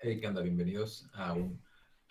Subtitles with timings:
[0.00, 0.40] Hey, ¿qué onda?
[0.42, 1.60] Bienvenidos a un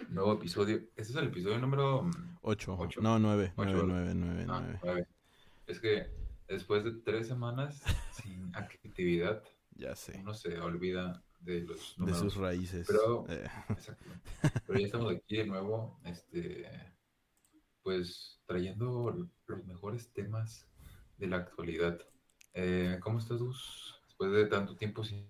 [0.10, 0.78] nuevo episodio.
[0.96, 2.10] Este es el episodio número
[2.42, 2.76] 8.
[2.80, 3.02] Ocho.
[3.02, 3.54] No, 9.
[3.56, 4.14] Ocho, 9, ¿verdad?
[4.16, 4.80] 9, 9, ah, 9.
[4.84, 5.08] nueve.
[5.68, 6.08] Es que
[6.48, 7.82] después de tres semanas
[8.12, 9.44] sin actividad,
[9.76, 10.18] Ya sé.
[10.20, 12.20] uno se olvida de los De números.
[12.20, 12.88] sus raíces.
[12.88, 13.48] Pero- Eh.
[14.68, 16.70] Pero ya estamos aquí de nuevo, este,
[17.82, 20.68] pues trayendo los mejores temas
[21.18, 22.00] de la actualidad.
[22.54, 23.96] Eh, ¿cómo estás, Gus?
[24.06, 25.28] Después de tanto tiempo sin...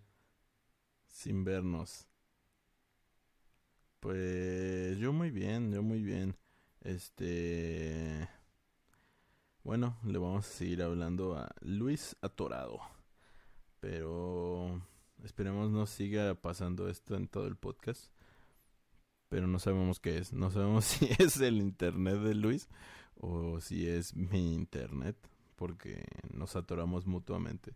[1.07, 2.05] sin vernos.
[3.99, 6.35] Pues yo muy bien, yo muy bien.
[6.81, 8.29] Este.
[9.63, 12.79] Bueno, le vamos a seguir hablando a Luis Atorado.
[13.81, 14.81] Pero
[15.23, 18.11] esperemos no siga pasando esto en todo el podcast.
[19.27, 20.33] Pero no sabemos qué es.
[20.33, 22.69] No sabemos si es el internet de Luis
[23.17, 25.17] o si es mi internet.
[25.57, 27.75] Porque nos atoramos mutuamente.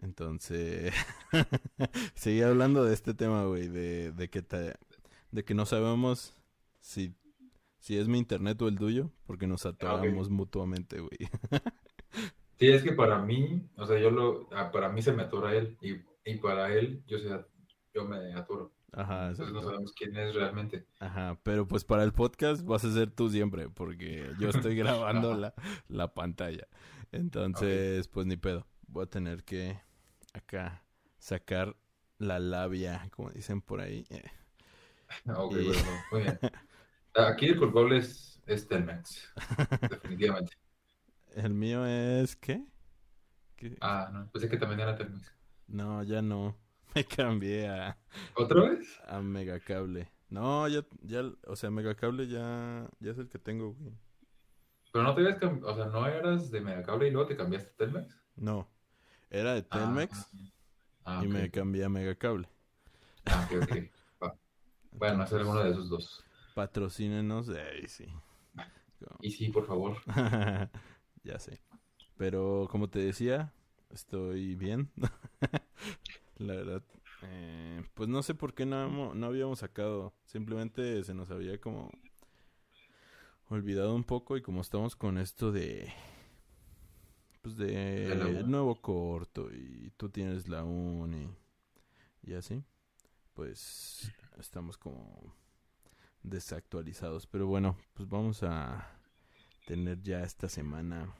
[0.00, 0.92] Entonces,
[2.14, 4.74] seguí hablando de este tema, güey, de, de que te,
[5.36, 6.34] de que no sabemos
[6.80, 7.14] si,
[7.78, 11.10] si es mi internet o el tuyo, porque nos atoramos mutuamente, güey.
[12.58, 15.54] Sí, es que para mí, o sea, yo lo, ah, para mí se me atora
[15.54, 17.28] él y, y para él yo, se,
[17.92, 18.72] yo me atoro.
[18.92, 20.86] Ajá, Entonces no sabemos quién es realmente.
[20.98, 25.36] Ajá, pero pues para el podcast vas a ser tú siempre, porque yo estoy grabando
[25.36, 25.52] la,
[25.88, 26.66] la pantalla.
[27.12, 28.66] Entonces, pues ni pedo.
[28.86, 29.78] Voy a tener que
[30.32, 30.82] acá
[31.18, 31.76] sacar
[32.16, 34.06] la labia, como dicen por ahí.
[34.08, 34.22] Eh,
[35.36, 36.38] Ok, Y- bueno, muy bien.
[37.14, 39.32] Aquí el culpable es, es Telmex,
[39.88, 40.52] definitivamente.
[41.34, 42.64] El mío es, ¿qué?
[43.56, 43.76] ¿Qué?
[43.80, 45.32] Ah, no, pensé que también era Telmex.
[45.68, 46.56] No, ya no.
[46.94, 47.98] Me cambié a,
[48.34, 48.98] ¿Otra vez?
[49.06, 50.10] a Megacable.
[50.28, 53.94] No, ya, ya, o sea, Megacable ya, ya es el que tengo, güey.
[54.92, 57.70] Pero no te habías cam- o sea, no eras de Megacable y luego te cambiaste
[57.70, 58.18] a Telmex.
[58.36, 58.68] No,
[59.30, 60.28] era de Telmex
[61.04, 62.48] Ah, y me cambié a Megacable.
[63.26, 63.95] Ah, ok, ok.
[64.96, 66.24] Bueno, hacer alguno de esos dos.
[66.54, 68.06] Patrocínenos, ay, sí.
[69.20, 69.98] Y sí, por favor.
[71.22, 71.60] ya sé.
[72.16, 73.52] Pero como te decía,
[73.90, 74.90] estoy bien.
[76.38, 76.82] La verdad,
[77.22, 80.14] eh, pues no sé por qué no, no habíamos sacado.
[80.24, 81.90] Simplemente se nos había como
[83.48, 85.92] olvidado un poco y como estamos con esto de
[87.42, 91.28] pues de nuevo corto y tú tienes la uni
[92.24, 92.64] y así,
[93.36, 95.34] pues estamos como
[96.22, 97.26] desactualizados.
[97.26, 98.98] Pero bueno, pues vamos a
[99.66, 101.14] tener ya esta semana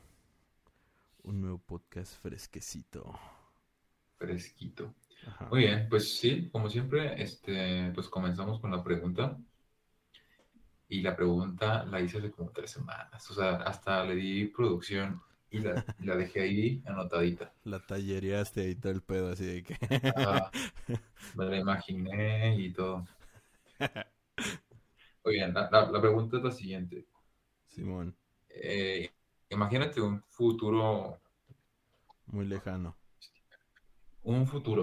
[1.22, 3.14] un nuevo podcast fresquecito.
[4.16, 4.94] Fresquito.
[5.26, 5.48] Ajá.
[5.50, 9.38] Muy bien, pues sí, como siempre, este, pues comenzamos con la pregunta.
[10.88, 13.30] Y la pregunta la hice hace como tres semanas.
[13.30, 15.84] O sea, hasta le di producción y la,
[16.16, 17.52] dejé ahí anotadita.
[17.64, 19.76] La tallereaste ahí todo el pedo, así de que...
[21.34, 23.06] Me la imaginé y todo.
[25.24, 27.06] Muy bien, la, la- la pregunta es la siguiente.
[27.68, 28.16] Simón,
[28.48, 29.12] Eh,
[29.50, 31.20] imagínate un futuro,
[32.26, 32.96] muy lejano.
[34.24, 34.82] un futuro,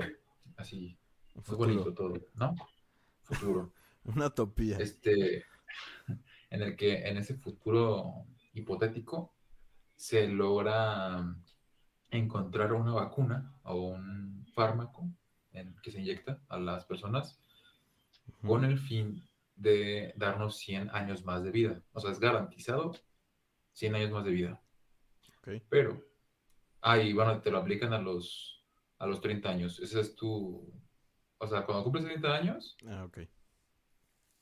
[0.57, 0.97] así,
[1.35, 2.56] Un muy bonito todo, ¿no?
[3.22, 3.73] Futuro.
[4.06, 4.78] una utopía.
[4.78, 5.46] Este,
[6.50, 9.33] en el que en ese futuro hipotético
[10.03, 11.24] se logra
[12.12, 15.08] encontrar una vacuna o un fármaco
[15.53, 17.40] en- que se inyecta a las personas
[18.41, 19.24] con el fin
[19.56, 21.81] de darnos 100 años más de vida.
[21.94, 22.91] O sea, es garantizado
[23.72, 24.62] 100 años más de vida.
[25.69, 26.03] Pero,
[26.81, 28.62] ah, y bueno, te lo aplican a los,
[28.97, 29.80] a los 30 años.
[29.80, 30.70] Ese es tu,
[31.38, 33.20] o sea, cuando cumples 30 años, Ah, ok.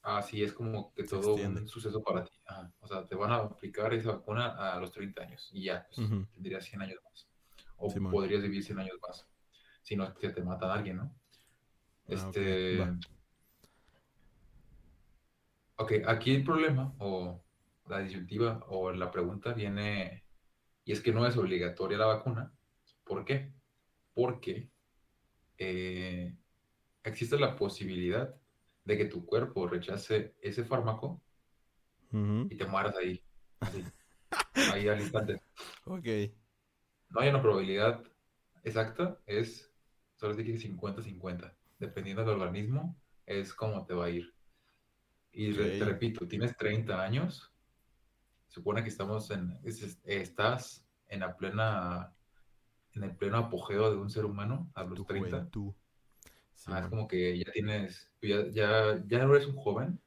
[0.01, 1.61] así es como que Se todo extiende.
[1.61, 2.31] un suceso para ti.
[2.51, 2.71] Ajá.
[2.81, 5.99] O sea, te van a aplicar esa vacuna a los 30 años y ya, pues,
[5.99, 6.25] Ujú.
[6.33, 7.27] tendrías 100 años más.
[7.77, 9.25] O podrías vivir 100 años más.
[9.81, 11.03] Si no es que te mata alguien, ¿no?
[11.03, 12.77] Ah, Este.
[12.79, 12.99] va.
[15.77, 17.41] Ok, aquí el problema, o
[17.87, 20.23] la disyuntiva, o la pregunta viene,
[20.83, 22.53] y es que no es obligatoria la vacuna.
[23.03, 23.51] ¿Por qué?
[24.13, 24.69] Porque
[25.57, 26.35] eh,
[27.03, 28.35] existe la posibilidad
[28.83, 31.21] de que tu cuerpo rechace ese fármaco
[32.11, 32.47] Ujú.
[32.49, 33.23] y te mueras ahí,
[33.59, 33.83] así,
[34.73, 35.41] ahí al instante.
[35.85, 36.07] Ok.
[37.09, 38.03] No hay una probabilidad
[38.63, 39.71] exacta, es
[40.15, 41.53] solo que 50-50.
[41.79, 44.33] Dependiendo del organismo, es como te va a ir.
[45.33, 47.51] Y re- te repito, tienes 30 años,
[48.49, 52.13] supone que estamos en, es- estás en la plena,
[52.93, 55.37] en el pleno apogeo de un ser humano a los Tu 30.
[55.37, 55.73] juventud.
[56.67, 59.99] Ah, es como que ya tienes, ya, ya, ya no eres un joven,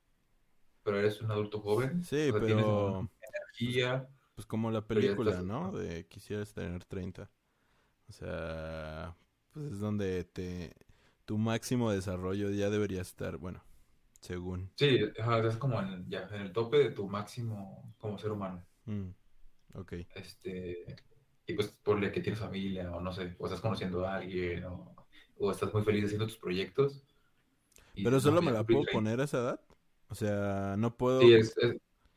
[0.85, 2.05] pero eres un adulto joven.
[2.05, 5.73] Sí, o sea, pero energía, pues como la película, estás- ¿no?
[5.73, 7.31] De quisieras tener 30.
[8.09, 9.17] O sea,
[9.53, 10.75] pues es donde te
[11.27, 13.65] tu máximo desarrollo ya debería estar, bueno,
[14.21, 14.71] según.
[14.77, 14.87] Sí,
[15.49, 18.65] es como en, ya, en el tope de tu máximo como ser humano.
[18.89, 19.15] Mm,
[19.75, 19.95] ok.
[20.15, 20.97] Este,
[21.47, 24.95] y pues por que tienes familia, o no sé, o estás conociendo a alguien, o,
[25.39, 27.05] o estás muy feliz haciendo tus proyectos.
[28.03, 29.61] Pero solo me la puedo poner a esa edad.
[30.15, 31.23] O sea, no puedo.
[31.23, 31.57] Sí, es,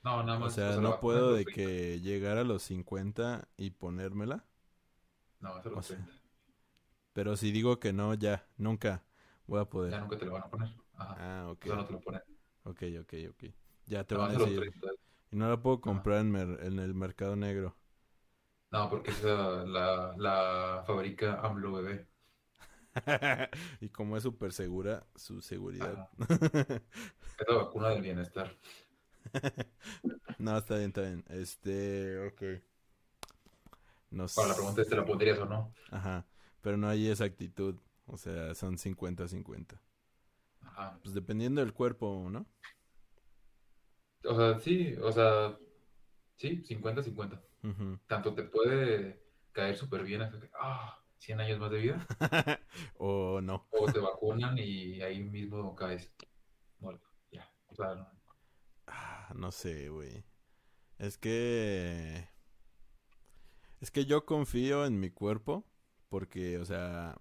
[0.03, 0.51] no, nada más.
[0.51, 4.45] O sea, no puedo de que llegar a los 50 y ponérmela.
[5.39, 5.97] No, eso lo sé.
[7.13, 9.03] Pero si digo que no, ya, nunca
[9.47, 9.93] voy a poder.
[9.93, 10.69] Ya nunca te lo van a poner.
[10.93, 11.15] Ajá.
[11.17, 11.65] Ah, ok.
[11.65, 12.21] Eso no te lo ponen.
[12.65, 13.43] Ok, ok, ok.
[13.87, 14.71] Ya te van a decir.
[15.31, 17.75] Y no la puedo comprar en, en, el mercado negro.
[18.69, 22.07] No, porque esa la, la fabrica AMLO Bebé.
[23.81, 26.09] y como es súper segura, su seguridad.
[26.29, 28.55] es la vacuna del bienestar.
[30.37, 31.25] no, está bien, está bien.
[31.29, 32.41] Este, ok.
[34.35, 35.73] Para la pregunta es, ¿te la pondrías o no?
[35.91, 36.25] Ajá,
[36.61, 37.75] pero no hay esa actitud.
[38.05, 39.79] O sea, son 50-50.
[40.61, 40.97] Ajá.
[41.03, 42.45] Pues dependiendo del cuerpo, ¿no?
[44.23, 45.57] O sea, sí, o sea,
[46.37, 47.41] sí, 50-50.
[48.07, 49.21] Tanto te puede
[49.51, 50.21] caer súper bien,
[50.59, 52.07] ah, 100 años más de vida.
[52.97, 53.67] o no.
[53.71, 56.11] O te vacunan y ahí mismo caes
[56.79, 57.07] muerto.
[57.31, 58.07] Ya, o sea, no.
[58.87, 60.23] Ah, no sé, güey.
[60.97, 62.27] Es que...
[63.79, 65.65] Es que yo confío en mi cuerpo
[66.09, 67.15] porque, o sea...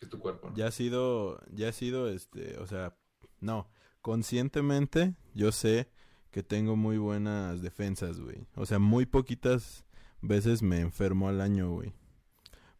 [0.00, 2.96] Es tu cuerpo, Ya ha sido, ya ha sido, este, o sea,
[3.40, 3.70] no,
[4.02, 5.88] conscientemente yo sé
[6.30, 8.46] que tengo muy buenas defensas, güey.
[8.54, 9.84] O sea, muy poquitas
[10.20, 11.94] veces me enfermo al año, güey.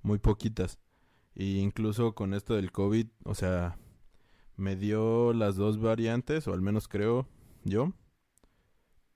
[0.05, 0.79] Muy poquitas.
[1.35, 3.79] Y incluso con esto del COVID, o sea,
[4.57, 7.27] me dio las dos variantes, o al menos creo
[7.65, 7.93] yo.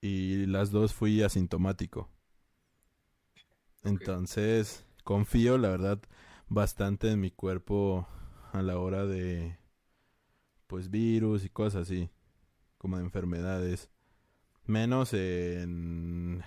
[0.01, 2.09] Y las dos fui asintomático.
[3.83, 6.01] Entonces, confío, la verdad,
[6.47, 8.07] bastante en mi cuerpo
[8.51, 9.59] a la hora de,
[10.65, 12.09] pues, virus y cosas así,
[12.79, 13.91] como de enfermedades.
[14.65, 16.43] Menos en,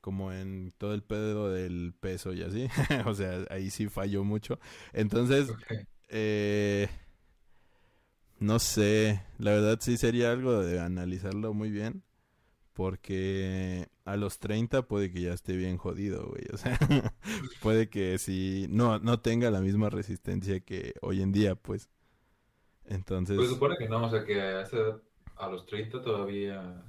[0.00, 2.68] como en todo el pedo del peso y así.
[3.06, 4.58] o sea, ahí sí falló mucho.
[4.92, 5.52] Entonces,
[6.08, 6.88] eh,
[8.38, 12.02] no sé, la verdad sí sería algo de analizarlo muy bien.
[12.72, 16.44] Porque a los 30 puede que ya esté bien jodido, güey.
[16.52, 16.78] O sea,
[17.62, 21.90] puede que si no, no tenga la misma resistencia que hoy en día, pues.
[22.86, 23.36] Entonces.
[23.36, 24.64] Pues supone que no, o sea que a,
[25.36, 26.82] a los 30 todavía.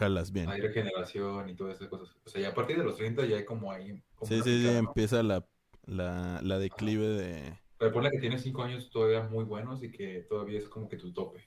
[0.00, 0.48] Jalas bien.
[0.48, 2.16] Hay regeneración y todas esas cosas.
[2.24, 4.02] O sea, ya a partir de los 30 ya hay como ahí.
[4.22, 5.46] sí, sí, sí, empieza la,
[5.84, 7.58] la, la declive de.
[7.78, 10.96] Pero pone que tienes 5 años todavía muy buenos y que todavía es como que
[10.96, 11.46] tu tope.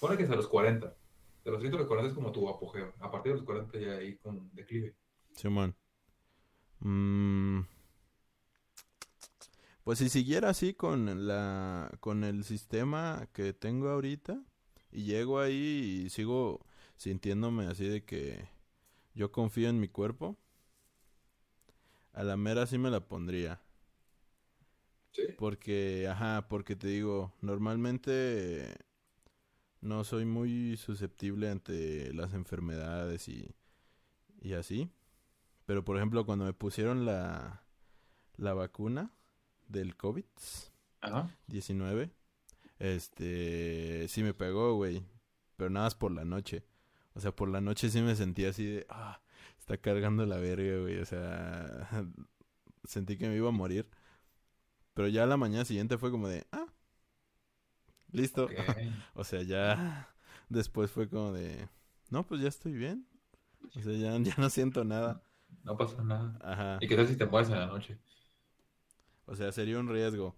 [0.00, 0.94] Pone que es a los 40
[1.44, 2.92] de los 30 a los 40 es como tu apogeo.
[3.00, 4.94] A partir de los 40 ya hay con declive.
[5.34, 5.74] Simón.
[6.80, 7.60] Mm.
[9.84, 14.40] Pues si siguiera así con la con el sistema que tengo ahorita
[14.92, 16.64] y llego ahí y sigo
[17.02, 18.48] sintiéndome así de que
[19.12, 20.38] yo confío en mi cuerpo,
[22.12, 23.60] a la mera sí me la pondría.
[25.10, 25.22] ¿Sí?
[25.36, 28.76] Porque, ajá, porque te digo, normalmente
[29.80, 33.52] no soy muy susceptible ante las enfermedades y,
[34.40, 34.88] y así.
[35.66, 37.64] Pero por ejemplo, cuando me pusieron la,
[38.36, 39.10] la vacuna
[39.66, 42.12] del COVID-19,
[42.78, 45.04] este, sí me pegó, güey.
[45.56, 46.62] Pero nada más por la noche.
[47.14, 49.20] O sea, por la noche sí me sentía así de, ah,
[49.58, 50.98] está cargando la verga, güey.
[50.98, 51.88] O sea,
[52.84, 53.88] sentí que me iba a morir.
[54.94, 56.66] Pero ya la mañana siguiente fue como de, ah,
[58.12, 58.48] Listo.
[59.14, 60.14] o sea, ya
[60.48, 61.68] después fue como de,
[62.10, 63.06] no, pues ya estoy bien.
[63.74, 65.22] O sea, ya, ya no siento nada.
[65.64, 66.38] No pasa nada.
[66.42, 66.78] Ajá.
[66.80, 67.98] ¿Y qué tal si te mueres en la noche?
[69.26, 70.36] O sea, sería un riesgo.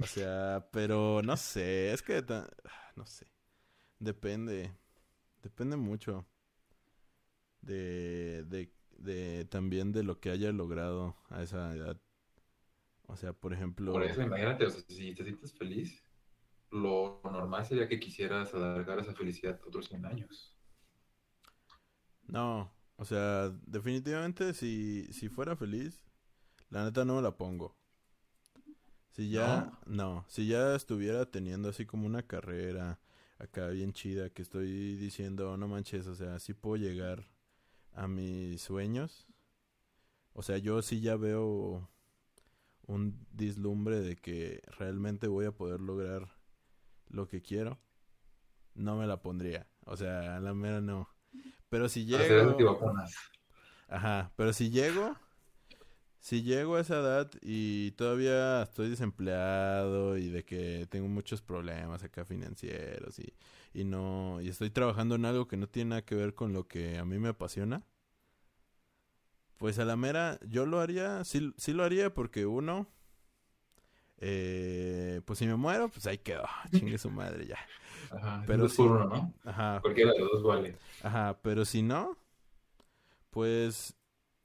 [0.00, 2.22] O sea, pero no sé, es que
[2.94, 3.26] no sé.
[3.98, 4.72] Depende.
[5.42, 6.26] Depende mucho
[7.62, 12.00] de, de, de también de lo que haya logrado a esa edad.
[13.06, 13.92] O sea, por ejemplo.
[13.92, 16.02] Por eso, imagínate, o sea, si te sientes feliz,
[16.70, 20.54] lo normal sería que quisieras alargar esa felicidad otros 100 años.
[22.26, 26.04] No, o sea, definitivamente si, si fuera feliz,
[26.68, 27.76] la neta no me la pongo.
[29.10, 30.24] Si ya, no.
[30.28, 33.00] si ya estuviera teniendo así como una carrera
[33.38, 37.28] acá bien chida, que estoy diciendo, no manches, o sea, sí puedo llegar
[37.92, 39.26] a mis sueños.
[40.32, 41.88] O sea, yo sí ya veo
[42.86, 46.28] un dislumbre de que realmente voy a poder lograr
[47.08, 47.78] lo que quiero,
[48.74, 49.66] no me la pondría.
[49.84, 51.08] O sea, a la mera no.
[51.68, 52.56] Pero si llego...
[53.88, 55.16] Ajá, pero si llego,
[56.20, 62.02] si llego a esa edad y todavía estoy desempleado y de que tengo muchos problemas
[62.02, 63.32] acá financieros y,
[63.72, 66.66] y no y estoy trabajando en algo que no tiene nada que ver con lo
[66.68, 67.84] que a mí me apasiona,
[69.58, 72.86] pues a la mera yo lo haría, sí, sí lo haría porque uno,
[74.18, 77.58] eh, pues si me muero, pues ahí quedó, chingue su madre ya.
[78.10, 79.34] Ajá, Pero por uno, ¿no?
[79.44, 80.76] Ajá, Cualquiera de los dos vale.
[81.02, 82.16] Ajá, pero si no,
[83.30, 83.94] pues,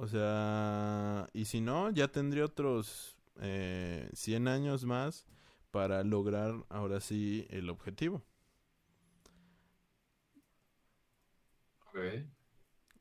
[0.03, 5.25] o sea, y si no, ya tendría otros eh, 100 años más
[5.71, 8.21] para lograr ahora sí el objetivo.
[11.87, 12.25] Ok.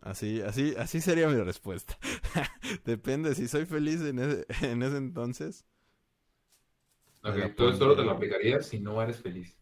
[0.00, 1.96] Así, así, así sería mi respuesta.
[2.84, 5.64] Depende, si soy feliz en ese, en ese entonces.
[7.24, 9.58] Ok, Me la tú solo te lo aplicarías si no eres feliz.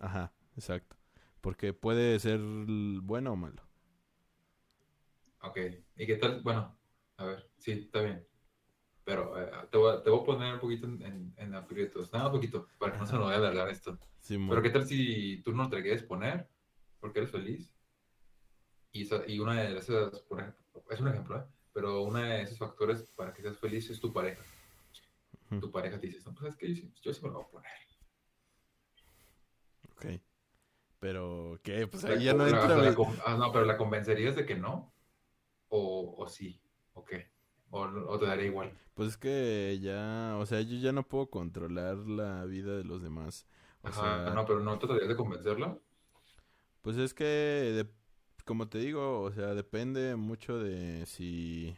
[0.00, 0.96] Ajá, exacto.
[1.40, 3.62] Porque puede ser bueno o malo.
[5.46, 5.58] Ok.
[5.96, 6.40] ¿Y qué tal?
[6.42, 6.76] Bueno,
[7.18, 8.26] a ver, sí, está bien.
[9.04, 12.12] Pero eh, te, voy a, te voy a poner un poquito en, en, en aprietos.
[12.12, 13.98] Nada, un poquito, para que no se nos vaya a alargar esto.
[14.20, 14.48] Simón.
[14.50, 16.48] Pero ¿qué tal si tú no te quieres poner
[17.00, 17.70] porque eres feliz?
[18.92, 21.44] Y, esa- y una de esas, por ejemplo, es un ejemplo, ¿eh?
[21.72, 24.42] Pero una de esos factores para que seas feliz es tu pareja.
[25.60, 27.44] Tu pareja te dice, no, pues es que yo, sí- yo sí me lo voy
[27.44, 27.70] a poner.
[29.90, 30.06] Ok.
[31.00, 31.86] Pero, ¿qué?
[31.86, 32.68] Pues ahí ya no entra.
[32.76, 32.96] la- la
[33.26, 34.93] ah, no, pero la convencerías de que no,
[35.78, 36.60] o, o sí,
[36.94, 37.18] o qué,
[37.70, 38.70] o, o te daría igual.
[38.94, 43.02] Pues es que ya, o sea, yo ya no puedo controlar la vida de los
[43.02, 43.46] demás.
[43.82, 45.78] O Ajá, sea, no, pero no tratarías de convencerla.
[46.82, 47.88] pues es que, de-
[48.44, 51.74] como te digo, o sea, depende mucho de si,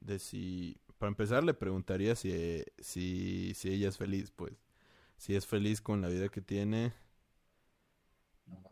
[0.00, 4.52] de si, para empezar le preguntaría si, si, si ella es feliz, pues,
[5.18, 6.92] si es feliz con la vida que tiene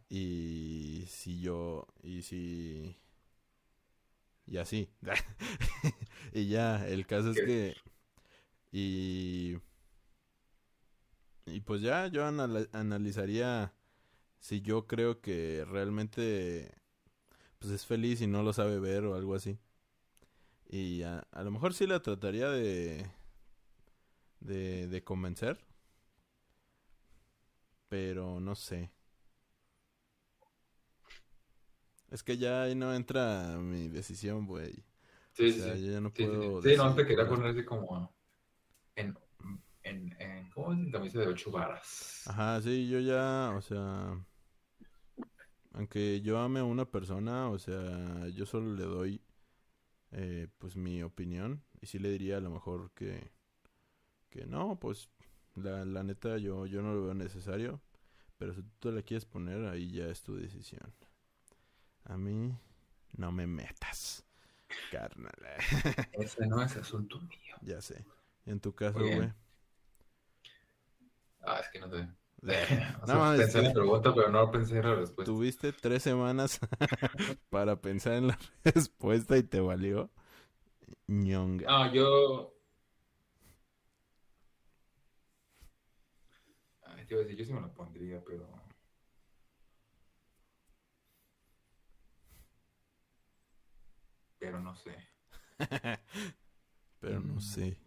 [0.09, 2.97] y si yo, y si,
[4.47, 4.91] y así.
[6.33, 7.77] y ya, el caso es que,
[8.73, 9.57] y,
[11.47, 13.73] y pues ya yo anal- analizaría
[14.41, 16.75] si yo creo que realmente
[17.61, 19.59] pues es feliz y no lo sabe ver o algo así.
[20.69, 23.07] Y a, a lo mejor sí la trataría de,
[24.41, 25.59] de, de convencer.
[27.89, 28.91] Pero no sé.
[32.13, 34.85] Es que ya ahí no entra mi decisión, güey.
[35.33, 35.77] Sí, O sí, sea, sí.
[35.77, 36.71] yo ya no Sí, puedo sí.
[36.71, 38.15] Sí, no, te quería poner así como
[38.97, 39.17] en,
[39.85, 40.79] en, en, ¿cómo es?
[40.81, 41.83] En camisa de ocho varas.
[42.25, 44.17] Ajá, sí, yo ya, o sea,
[45.73, 49.23] aunque yo ame a una persona, o sea, yo solo le doy,
[50.13, 53.33] eh, pues, mi opinión, y sí le diría a lo mejor que,
[54.31, 55.11] que no, pues,
[55.57, 57.81] la, la neta, yo, yo no lo veo necesario,
[58.39, 60.93] pero si tú te la quieres poner, ahí ya es tu decisión.
[62.05, 62.55] A mí,
[63.17, 64.25] no me metas,
[64.91, 65.33] carnal,
[66.13, 67.57] Ese no es asunto mío.
[67.63, 68.05] ya sé.
[68.47, 69.33] En tu caso, güey.
[71.45, 72.07] Ah, es que no sé.
[72.43, 72.53] No
[73.03, 75.33] O sea, mames, pensé en la pregunta, pero no pensé en la respuesta.
[75.33, 76.59] Tuviste tres semanas
[77.51, 80.11] para pensar en la respuesta y te valió
[81.09, 81.67] ñonga.
[81.69, 82.53] Ah, yo.
[86.85, 88.62] Ay, te iba a decir, yo sí me lo pondría, pero.
[94.43, 94.97] Pero no sé.
[97.01, 97.41] Pero no Mm.
[97.41, 97.79] sé.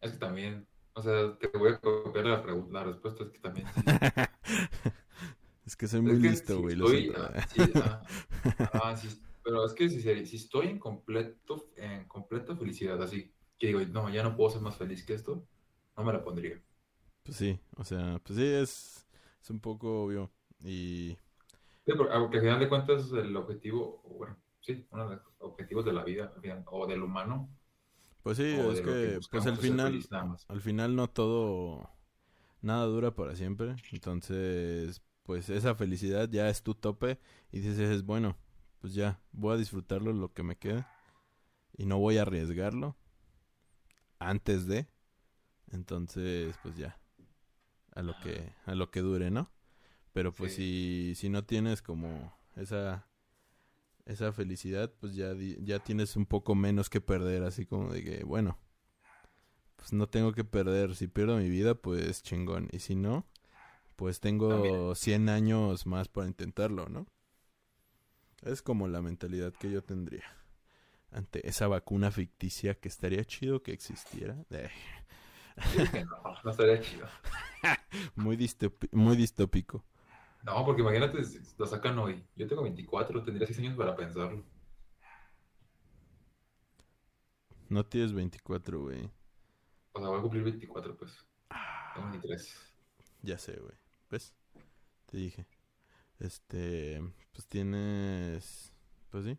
[0.00, 0.66] Es que también.
[0.94, 3.24] O sea, te voy a copiar la, pregunta, la respuesta.
[3.24, 3.66] Es que también.
[3.72, 3.84] sí.
[5.66, 6.74] es que soy Es muy que listo, si güey.
[6.74, 7.22] estoy- siento.
[7.22, 8.02] ah, sí, ah,
[8.58, 9.08] ah, sí,
[9.42, 14.08] pero es que si, si estoy en completo, en completa felicidad, así que digo, no,
[14.10, 15.46] ya no puedo ser más feliz que esto,
[15.96, 16.60] no me la pondría.
[17.22, 19.06] Pues sí, o sea, pues sí, es,
[19.42, 20.30] es un poco obvio.
[20.62, 21.16] Y
[21.86, 25.84] Sí, porque, aunque al final de cuentas el objetivo, bueno, sí, uno de los objetivos
[25.84, 26.32] de la vida
[26.66, 27.50] o del humano,
[28.22, 30.08] pues sí, es que que pues al final, feliz
[30.48, 31.90] al final no todo,
[32.62, 33.76] nada dura para siempre.
[33.92, 37.20] Entonces, pues esa felicidad ya es tu tope
[37.52, 38.38] y dices, bueno,
[38.80, 40.86] pues ya, voy a disfrutarlo lo que me quede
[41.76, 42.96] y no voy a arriesgarlo
[44.18, 44.88] antes de.
[45.70, 46.98] Entonces, pues ya,
[47.94, 49.50] a lo que, a lo que dure, ¿no?
[50.14, 53.06] Pero pues si, si no tienes como esa,
[54.06, 58.24] esa felicidad, pues ya, ya tienes un poco menos que perder, así como de que,
[58.24, 58.58] bueno,
[59.76, 60.94] pues no tengo que perder.
[60.94, 62.68] Si pierdo mi vida, pues chingón.
[62.72, 63.26] Y si no,
[63.96, 64.74] pues tengo También.
[64.94, 67.06] 100 años más para intentarlo, ¿no?
[68.42, 70.24] Es como la mentalidad que yo tendría
[71.10, 74.44] ante esa vacuna ficticia que estaría chido que existiera.
[74.50, 74.70] Eh,
[75.62, 77.06] Sí, no, no estaría chido.
[78.16, 78.36] muy,
[78.92, 79.84] muy distópico.
[80.44, 81.18] No, porque imagínate,
[81.56, 82.22] lo sacan hoy.
[82.36, 84.44] Yo tengo 24, tendría 6 años para pensarlo.
[87.70, 89.10] No tienes 24, güey.
[89.92, 91.26] O sea, voy a cumplir 24, pues.
[91.94, 92.74] Tengo 23.
[93.22, 93.74] Ya sé, güey.
[94.10, 94.34] ¿Ves?
[95.06, 95.46] Te dije.
[96.18, 97.00] Este,
[97.32, 98.74] pues tienes,
[99.10, 99.38] pues sí.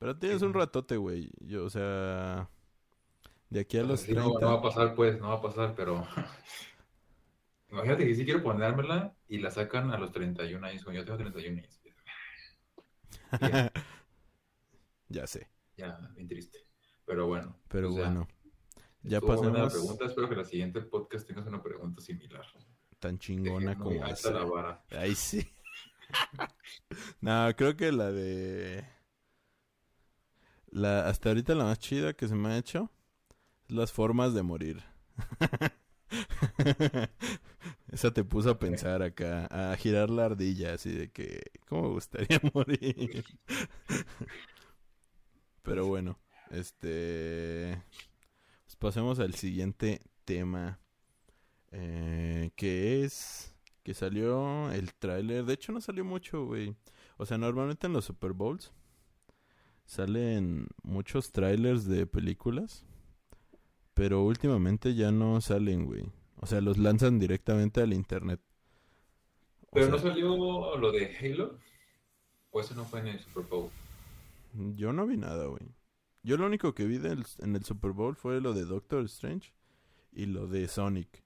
[0.00, 1.30] Pero tienes un ratote, güey.
[1.40, 2.50] Yo, o sea,
[3.50, 4.40] de aquí a los sí, no, 30.
[4.40, 6.04] no va a pasar, pues, no va a pasar, pero.
[7.74, 10.84] Imagínate que sí quiero ponérmela y la sacan a los 31 años.
[10.84, 11.80] Yo tengo 31 años.
[13.40, 13.72] Ya,
[15.08, 15.48] ya sé.
[15.76, 16.60] ya, bien triste.
[17.04, 17.58] Pero bueno.
[17.66, 18.28] Pero bueno,
[19.02, 20.04] ya pasemos pregunta.
[20.04, 22.46] Espero que la siguiente podcast tengas una pregunta similar.
[23.00, 24.30] tan Dejé chingona muy como esa.
[24.30, 24.84] la vara.
[24.90, 25.44] Ahí sí.
[27.20, 28.84] no, creo que la de...
[30.70, 32.88] La, hasta ahorita la más chida que se me ha hecho
[33.68, 34.84] es las formas de morir.
[37.92, 41.88] Esa te puso a pensar acá, a girar la ardilla, así de que, ¿cómo me
[41.90, 43.24] gustaría morir?
[45.62, 46.18] Pero bueno,
[46.50, 47.82] este...
[48.64, 50.80] Pues pasemos al siguiente tema,
[51.70, 53.54] eh, que es
[53.84, 55.44] que salió el tráiler.
[55.44, 56.74] De hecho, no salió mucho, güey.
[57.18, 58.72] O sea, normalmente en los Super Bowls
[59.84, 62.84] salen muchos trailers de películas,
[63.94, 66.04] pero últimamente ya no salen, güey.
[66.36, 68.40] O sea, los lanzan directamente al internet.
[69.70, 71.58] O Pero sea, no salió lo de Halo.
[72.50, 73.70] O eso no fue en el Super Bowl.
[74.52, 75.62] yo no vi nada, güey.
[76.22, 79.52] Yo lo único que vi del- en el Super Bowl fue lo de Doctor Strange
[80.12, 81.24] y lo de Sonic.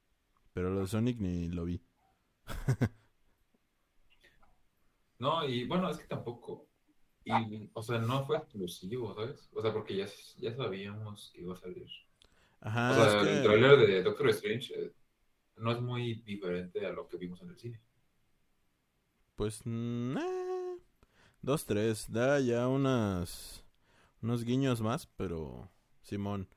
[0.53, 1.83] Pero lo de Sonic ni lo vi.
[5.19, 6.67] No, y bueno, es que tampoco.
[7.25, 9.49] Y, o sea, no fue exclusivo, ¿sabes?
[9.55, 10.07] O sea, porque ya,
[10.39, 11.87] ya sabíamos que iba a salir.
[12.61, 14.93] Ajá, o sea, el tráiler de Doctor Strange eh,
[15.57, 17.81] no es muy diferente a lo que vimos en el cine.
[19.37, 20.79] Pues, eh,
[21.43, 22.11] dos, tres.
[22.11, 23.65] Da ya unas,
[24.23, 25.71] unos guiños más, pero
[26.03, 26.49] Simón.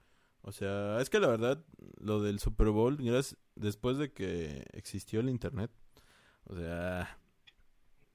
[0.41, 1.63] O sea, es que la verdad,
[1.99, 5.69] lo del Super Bowl, gracias, después de que existió el Internet,
[6.45, 7.19] o sea,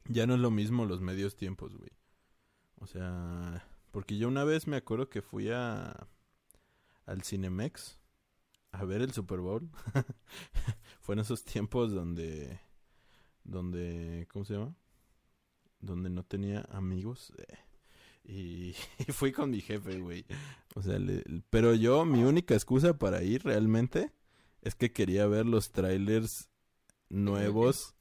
[0.09, 1.91] ya no es lo mismo los medios tiempos, güey.
[2.81, 6.09] O sea, porque yo una vez me acuerdo que fui a
[7.07, 7.99] al Cinemex
[8.73, 9.69] a ver el Super Bowl.
[11.01, 12.61] Fue en esos tiempos donde
[13.45, 14.75] donde ¿cómo se llama?
[15.81, 17.55] Donde no tenía amigos eh,
[18.25, 18.75] y,
[19.09, 20.27] y fui con mi jefe, güey.
[20.75, 24.13] O sea, le- pero yo mi única excusa para ir realmente
[24.63, 26.49] es que quería ver los trailers
[27.09, 27.95] nuevos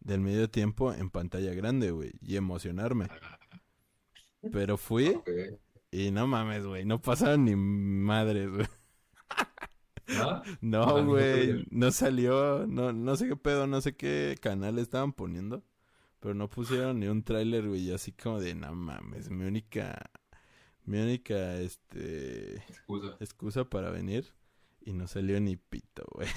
[0.00, 3.08] del medio tiempo en pantalla grande, güey, y emocionarme.
[4.52, 5.20] Pero fui.
[5.96, 8.66] Y no mames, güey, no pasaron ni madres, güey.
[10.08, 15.14] No, no güey, no salió, no, no sé qué pedo, no sé qué canal estaban
[15.14, 15.64] poniendo,
[16.20, 20.10] pero no pusieron ni un tráiler, güey, y así como de, no mames, mi única,
[20.84, 23.16] mi única, este, Excusa.
[23.18, 24.26] excusa para venir
[24.82, 26.28] y no salió ni pito, güey.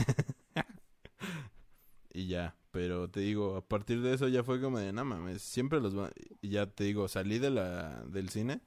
[2.13, 5.41] y ya, pero te digo, a partir de eso ya fue como de, no mames,
[5.41, 6.12] siempre los va...
[6.41, 8.62] Y ya te digo, salí de la, del cine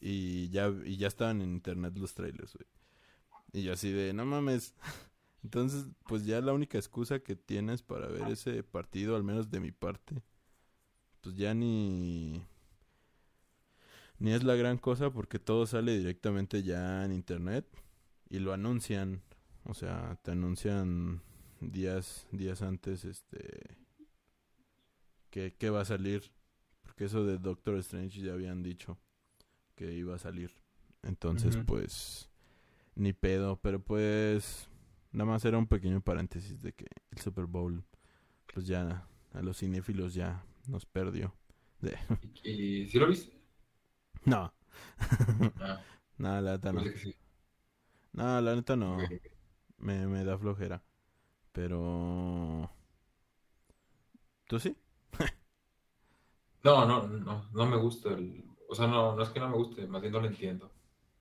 [0.00, 2.66] y ya, y ya estaban en internet los trailers, güey.
[3.52, 4.74] Y yo así de, no mames.
[5.42, 9.60] Entonces, pues ya la única excusa que tienes para ver ese partido, al menos de
[9.60, 10.22] mi parte,
[11.20, 12.42] pues ya ni...
[14.20, 17.64] Ni es la gran cosa porque todo sale directamente ya en internet
[18.28, 19.22] y lo anuncian.
[19.64, 21.22] O sea, te anuncian
[21.60, 23.76] días, días antes, este...
[25.30, 26.32] Que, que va a salir.
[26.82, 28.98] Porque eso de Doctor Strange ya habían dicho
[29.78, 30.50] que iba a salir.
[31.02, 32.28] Entonces, pues
[32.96, 34.68] ni pedo, pero pues
[35.12, 37.84] nada más era un pequeño paréntesis de que el Super Bowl
[38.52, 41.32] pues ya a los cinéfilos ya nos perdió.
[41.80, 41.96] De...
[42.42, 43.32] ¿Y, y sí lo viste?
[44.24, 44.52] No.
[45.60, 45.80] Ah,
[46.18, 46.82] no, la neta no.
[46.82, 47.14] que sí.
[48.12, 48.98] No, la neta no.
[49.78, 50.82] Me, me da flojera.
[51.52, 52.68] Pero...
[54.48, 54.76] ¿Tú sí?
[56.64, 58.44] No, no, no, no me gusta el...
[58.68, 60.70] O sea, no, no es que no me guste, más bien no lo entiendo.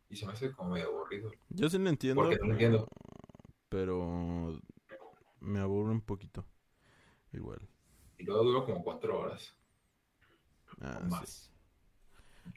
[0.09, 1.31] Y se me hace como medio aburrido.
[1.49, 2.21] Yo sí lo entiendo.
[2.21, 2.87] ¿Por qué no lo entiendo?
[3.69, 4.59] Pero
[5.39, 6.45] me aburre un poquito.
[7.33, 7.59] Igual.
[8.17, 9.53] Y luego duró como cuatro horas
[10.81, 11.51] Ah, o más.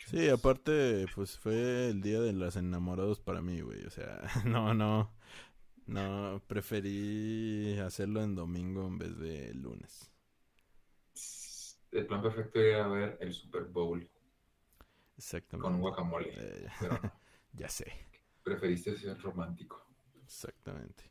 [0.06, 3.84] Sí, aparte, pues fue el día de los enamorados para mí, güey.
[3.86, 5.12] O sea, no, no.
[5.86, 10.12] No, preferí hacerlo en domingo en vez de lunes.
[11.92, 14.08] El plan perfecto era ver el Super Bowl
[15.20, 15.68] Exactamente.
[15.68, 16.32] con guacamole.
[16.34, 17.12] Eh, Pero no,
[17.52, 17.92] ya sé,
[18.42, 19.84] preferiste ser romántico.
[20.24, 21.04] exactamente.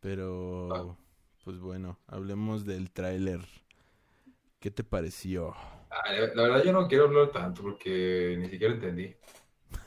[0.00, 0.96] Pero,
[1.44, 3.40] pues bueno, hablemos del tráiler.
[4.58, 5.54] ¿Qué te pareció?
[5.90, 9.14] Ah, la verdad yo no quiero hablar tanto porque ni siquiera entendí.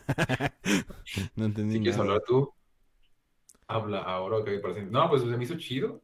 [1.36, 2.54] no entendí si quieres hablar tú,
[3.68, 4.84] habla ahora que parece.
[4.84, 6.00] No, pues se me hizo chido.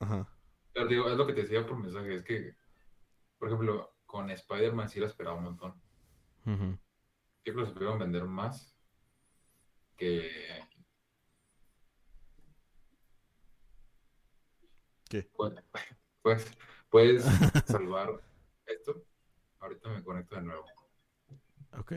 [0.00, 0.28] Ajá.
[0.72, 2.56] Pero digo, es lo que te decía por mensaje, es que,
[3.38, 5.80] por ejemplo, con Spider-Man sí la esperaba un montón.
[6.48, 8.74] Yo creo que se pudieron vender más
[9.98, 10.30] que...
[15.10, 15.30] ¿Qué?
[16.22, 16.56] Pues,
[16.88, 17.24] puedes
[17.66, 18.22] salvar
[18.66, 19.04] esto.
[19.60, 20.64] Ahorita me conecto de nuevo.
[21.78, 21.92] Ok,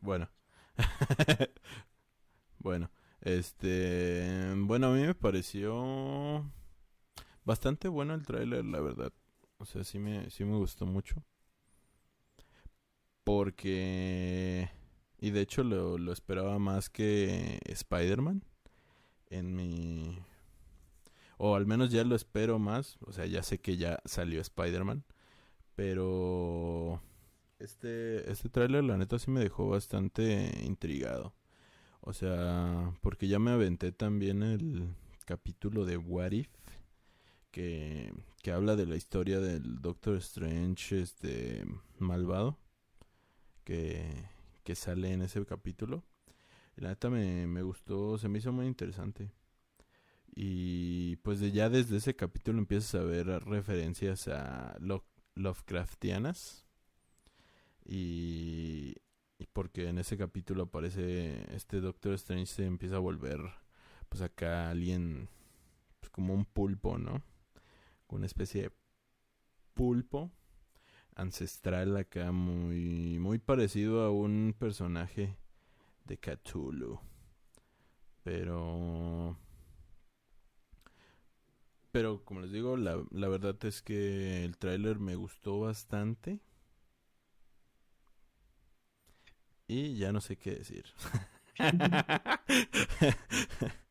[0.00, 0.28] bueno.
[2.58, 2.90] bueno,
[3.20, 4.52] este...
[4.56, 6.44] Bueno, a mí me pareció
[7.44, 9.12] bastante bueno el tráiler, la verdad.
[9.58, 11.24] O sea, sí me, sí me gustó mucho.
[13.26, 14.70] Porque...
[15.18, 18.44] Y de hecho lo, lo esperaba más que Spider-Man.
[19.30, 20.16] En mi...
[21.36, 22.98] O al menos ya lo espero más.
[23.00, 25.02] O sea, ya sé que ya salió Spider-Man.
[25.74, 27.02] Pero...
[27.58, 31.34] Este, este tráiler la neta sí me dejó bastante intrigado.
[32.02, 36.48] O sea, porque ya me aventé también el capítulo de What If.
[37.50, 41.64] Que, que habla de la historia del Doctor Strange este
[41.98, 42.56] malvado
[43.66, 46.04] que, sale en ese capítulo.
[46.76, 49.30] La neta me, me gustó, se me hizo muy interesante.
[50.34, 54.76] Y pues ya desde ese capítulo empiezas a ver referencias a
[55.34, 56.64] Lovecraftianas.
[57.84, 58.94] Y,
[59.38, 63.40] y porque en ese capítulo aparece este Doctor Strange se empieza a volver
[64.08, 65.28] pues acá alguien
[66.00, 67.22] pues, como un pulpo, ¿no?
[68.08, 68.72] Una especie de
[69.74, 70.30] pulpo
[71.16, 75.36] ancestral acá, muy, muy parecido a un personaje
[76.04, 77.00] de Cthulhu.
[78.22, 79.36] Pero...
[81.90, 86.40] Pero como les digo, la, la verdad es que el tráiler me gustó bastante.
[89.66, 90.84] Y ya no sé qué decir.
[91.58, 91.70] ya,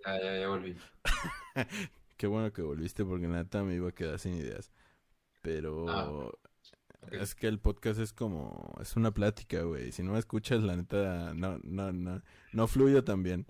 [0.05, 0.77] ya, ya volví.
[2.17, 4.71] qué bueno que volviste porque nada me iba a quedar sin ideas.
[5.41, 6.31] Pero ah.
[7.11, 9.91] Es que el podcast es como, es una plática, güey.
[9.91, 12.21] Si no me escuchas, la neta, no, no, no,
[12.53, 13.47] no fluyo tan bien.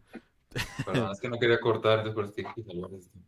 [0.85, 3.19] Perdón, es que no quería cortar, eso que salvar esto.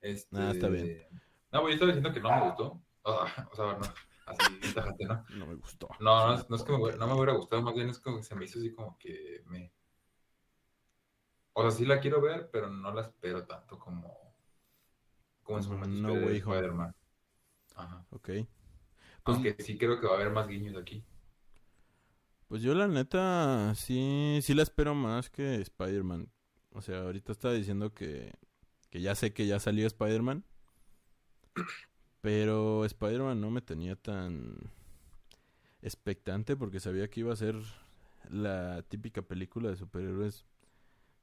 [0.00, 0.36] Este...
[0.36, 1.06] Ah, está bien.
[1.50, 2.82] No, güey, yo estaba diciendo que no me gustó.
[3.04, 3.80] Ah, o sea, no,
[4.26, 5.24] así, tajante, ¿no?
[5.36, 5.88] No me gustó.
[6.00, 8.22] No, no, no es que me, no me hubiera gustado, más bien es como que
[8.22, 9.72] se me hizo así como que me...
[11.54, 14.16] O sea, sí la quiero ver, pero no la espero tanto como...
[15.42, 16.94] Como en su momento no, güey, Spider-Man.
[17.74, 18.06] Ajá.
[18.10, 18.30] Ok.
[19.24, 21.04] Pues, Aunque sí creo que va a haber más guiños aquí.
[22.48, 26.30] Pues yo la neta sí, sí la espero más que Spider-Man.
[26.72, 28.32] O sea, ahorita estaba diciendo que,
[28.90, 30.44] que ya sé que ya salió Spider-Man.
[32.20, 34.70] Pero Spider-Man no me tenía tan
[35.82, 37.56] expectante porque sabía que iba a ser
[38.28, 40.44] la típica película de superhéroes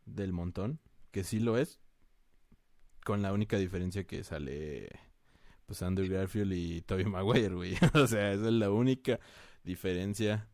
[0.05, 0.79] del montón.
[1.11, 1.79] Que sí lo es.
[3.05, 4.89] Con la única diferencia que sale
[5.69, 7.75] pues Andrew Garfield y Tobey Maguire, güey.
[7.93, 9.19] o sea, esa es la única
[9.63, 10.49] diferencia.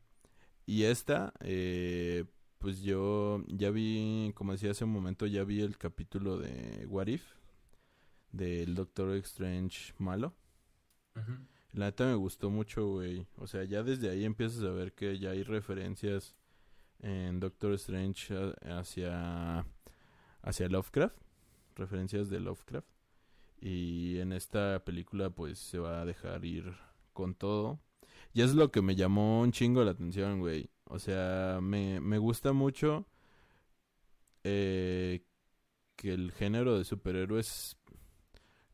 [0.65, 2.25] Y esta, eh,
[2.57, 7.07] pues yo ya vi, como decía hace un momento, ya vi el capítulo de What
[7.07, 7.23] If,
[8.33, 10.35] del Doctor Strange malo.
[11.71, 13.25] La neta me gustó mucho, güey.
[13.37, 16.35] O sea, ya desde ahí empiezas a ver que ya hay referencias
[16.99, 19.65] en Doctor Strange hacia,
[20.41, 21.15] hacia Lovecraft.
[21.75, 22.94] Referencias de Lovecraft.
[23.65, 26.71] Y en esta película pues se va a dejar ir
[27.13, 27.79] con todo.
[28.31, 30.69] Y es lo que me llamó un chingo la atención, güey.
[30.83, 33.07] O sea, me, me gusta mucho
[34.43, 35.23] eh,
[35.95, 37.75] que el género de superhéroes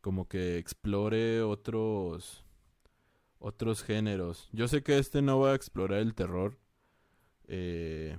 [0.02, 2.44] como que explore otros
[3.40, 4.50] otros géneros.
[4.52, 6.60] Yo sé que este no va a explorar el terror.
[7.48, 8.18] Eh,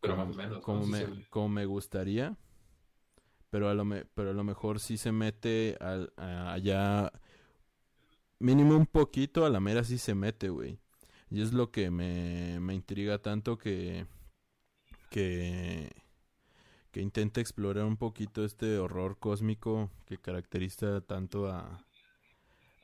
[0.00, 0.64] Pero más o menos.
[0.64, 2.36] Como, me, como me gustaría
[3.50, 3.84] pero a lo,
[4.14, 7.12] pero a lo mejor sí se mete al, allá,
[8.38, 10.78] mínimo un poquito, a la mera sí se mete, güey.
[11.30, 14.06] Y es lo que me, me intriga tanto que,
[15.10, 15.90] que,
[16.90, 21.84] que intenta explorar un poquito este horror cósmico que caracteriza tanto a,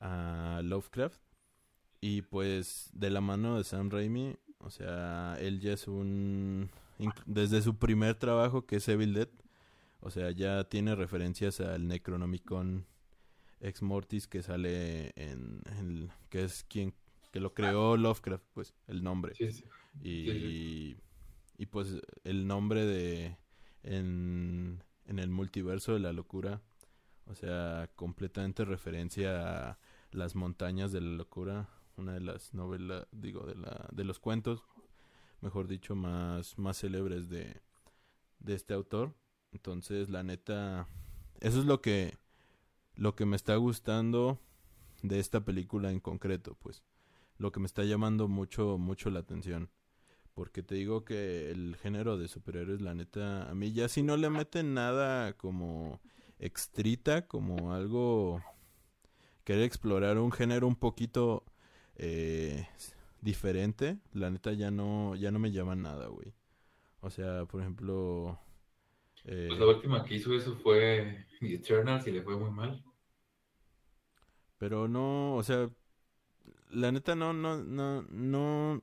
[0.00, 1.20] a Lovecraft.
[2.00, 6.70] Y pues de la mano de Sam Raimi, o sea, él ya es un...
[7.26, 9.28] Desde su primer trabajo que es Evil Dead,
[10.00, 12.86] o sea, ya tiene referencias al Necronomicon
[13.60, 15.62] Ex Mortis que sale en,
[16.28, 16.94] que es quien
[17.32, 19.34] que lo creó Lovecraft, pues el nombre.
[20.02, 20.96] Y,
[21.58, 23.36] y pues el nombre de
[23.82, 26.62] en, en el multiverso de la locura,
[27.26, 29.78] o sea, completamente referencia
[30.12, 34.62] Las montañas de la locura, una de las novelas, digo, de, la, de los cuentos,
[35.40, 37.60] mejor dicho, más, más célebres de,
[38.38, 39.14] de este autor.
[39.52, 40.88] Entonces, la neta,
[41.40, 42.16] eso es lo que,
[42.94, 44.40] lo que me está gustando
[45.02, 46.84] de esta película en concreto, pues.
[47.38, 49.70] Lo que me está llamando mucho, mucho la atención.
[50.34, 54.16] Porque te digo que el género de superhéroes, la neta, a mí ya si no
[54.16, 56.00] le meten nada como
[56.38, 58.42] extrita, como algo...
[59.44, 61.44] Querer explorar un género un poquito
[61.94, 62.66] eh,
[63.20, 66.34] diferente, la neta ya no, ya no me llama nada, güey.
[67.00, 68.38] O sea, por ejemplo...
[69.26, 72.82] Eh, pues la última que hizo eso fue Eternals y le fue muy mal.
[74.58, 75.68] Pero no, o sea,
[76.70, 78.82] la neta no, no, no, no,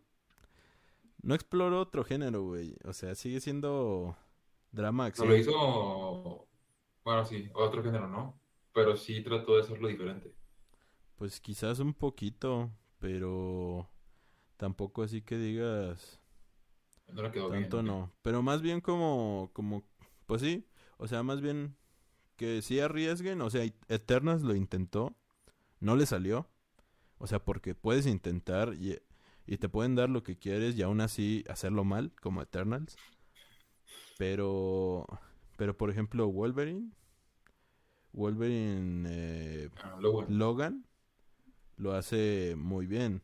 [1.22, 2.76] no exploró otro género, güey.
[2.84, 4.16] O sea, sigue siendo
[4.72, 5.30] drama acción.
[5.30, 6.48] lo hizo,
[7.04, 8.40] bueno, sí, otro género, ¿no?
[8.74, 10.36] Pero sí trató de hacerlo diferente.
[11.16, 13.90] Pues quizás un poquito, pero
[14.58, 16.20] tampoco así que digas.
[17.08, 18.12] No le quedó tanto no.
[18.22, 19.84] Pero más bien como, como,
[20.34, 20.66] pues sí,
[20.98, 21.76] o sea, más bien
[22.38, 23.42] que sí arriesguen.
[23.42, 25.16] O sea, Eternas lo intentó,
[25.80, 26.50] no le salió.
[27.20, 28.98] O sea, porque puedes intentar y
[29.46, 32.96] y te pueden dar lo que quieres y aún así hacerlo mal, como Eternals.
[34.18, 35.06] Pero,
[35.58, 36.92] pero por ejemplo, Wolverine,
[38.14, 40.86] Wolverine eh, ah, Logan.
[41.78, 43.22] lo hace muy bien.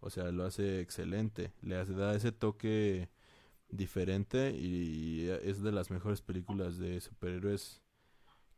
[0.00, 1.52] O sea, lo hace excelente.
[1.62, 3.10] Le hace, da ese toque
[3.70, 7.82] diferente y es de las mejores películas de superhéroes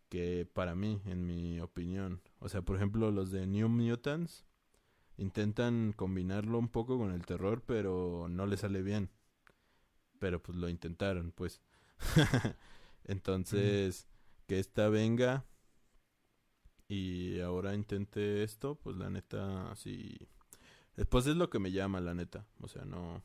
[0.09, 2.21] que para mí, en mi opinión.
[2.39, 4.45] O sea, por ejemplo, los de New Mutants
[5.17, 9.11] intentan combinarlo un poco con el terror, pero no le sale bien.
[10.19, 11.63] Pero pues lo intentaron, pues.
[13.05, 14.07] Entonces,
[14.47, 15.47] que esta venga
[16.89, 20.29] y ahora intente esto, pues la neta, sí.
[20.95, 22.45] Después es lo que me llama, la neta.
[22.61, 23.23] O sea, no.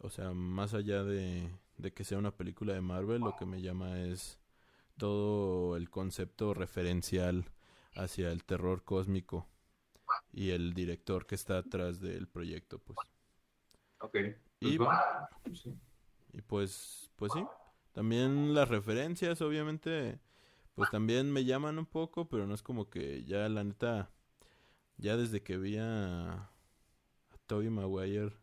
[0.00, 3.62] O sea, más allá de, de que sea una película de Marvel, lo que me
[3.62, 4.38] llama es
[4.96, 7.46] todo el concepto referencial
[7.94, 9.46] hacia el terror cósmico
[10.32, 12.98] y el director que está atrás del proyecto, pues.
[14.00, 14.12] Ok.
[14.60, 15.66] Pues y, pues,
[16.32, 17.44] y pues, pues sí.
[17.92, 20.20] También las referencias, obviamente,
[20.74, 24.10] pues también me llaman un poco, pero no es como que ya la neta,
[24.96, 26.50] ya desde que vi a, a
[27.46, 28.36] Tobey Maguire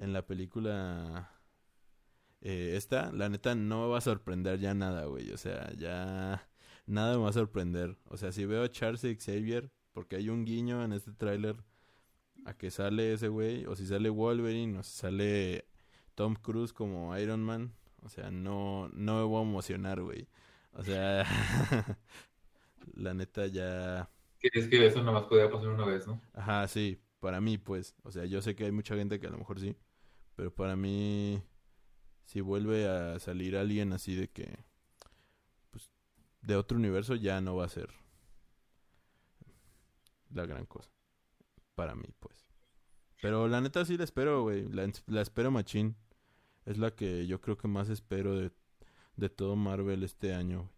[0.00, 1.30] en la película
[2.40, 5.30] eh, esta, la neta no me va a sorprender ya nada, güey.
[5.32, 6.48] O sea, ya
[6.86, 7.98] nada me va a sorprender.
[8.06, 11.56] O sea, si veo a Charles Xavier porque hay un guiño en este tráiler
[12.46, 15.66] a que sale ese güey, o si sale Wolverine, o si sale
[16.14, 17.74] Tom Cruise como Iron Man.
[18.02, 20.26] O sea, no, no me voy a emocionar, güey.
[20.72, 21.24] O sea,
[22.94, 24.10] la neta ya...
[24.40, 26.18] Es que eso nada más podía pasar una vez, ¿no?
[26.32, 27.94] Ajá, sí, para mí, pues.
[28.02, 29.76] O sea, yo sé que hay mucha gente que a lo mejor sí,
[30.40, 31.42] pero para mí,
[32.24, 34.64] si vuelve a salir alguien así de que,
[35.70, 35.90] pues,
[36.40, 37.90] de otro universo, ya no va a ser
[40.30, 40.88] la gran cosa.
[41.74, 42.46] Para mí, pues.
[43.20, 44.66] Pero la neta sí la espero, güey.
[44.70, 45.94] La, espero machín.
[46.64, 48.50] Es la que yo creo que más espero de,
[49.16, 50.74] de todo Marvel este año, güey.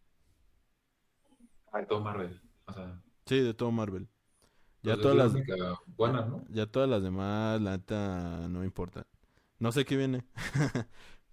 [1.70, 2.42] Ah, de todo Marvel.
[2.66, 3.01] O sea.
[3.27, 4.09] Sí, de todo Marvel.
[4.83, 5.46] Ya pues todas las
[5.96, 6.44] buenas, ¿no?
[6.48, 9.07] Ya todas las demás, la neta, no importa.
[9.62, 10.25] No sé qué viene.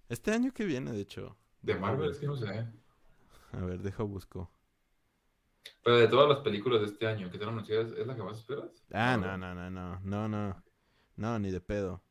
[0.08, 1.36] este año que viene, de hecho.
[1.62, 2.64] De Marvel, es que no sé.
[3.50, 4.48] A ver, deja busco.
[5.82, 8.38] Pero de todas las películas de este año que te anunciadas, ¿es la que más
[8.38, 8.84] esperas?
[8.92, 10.62] Ah, no, no, no, no, no, no,
[11.16, 12.04] no, ni de pedo.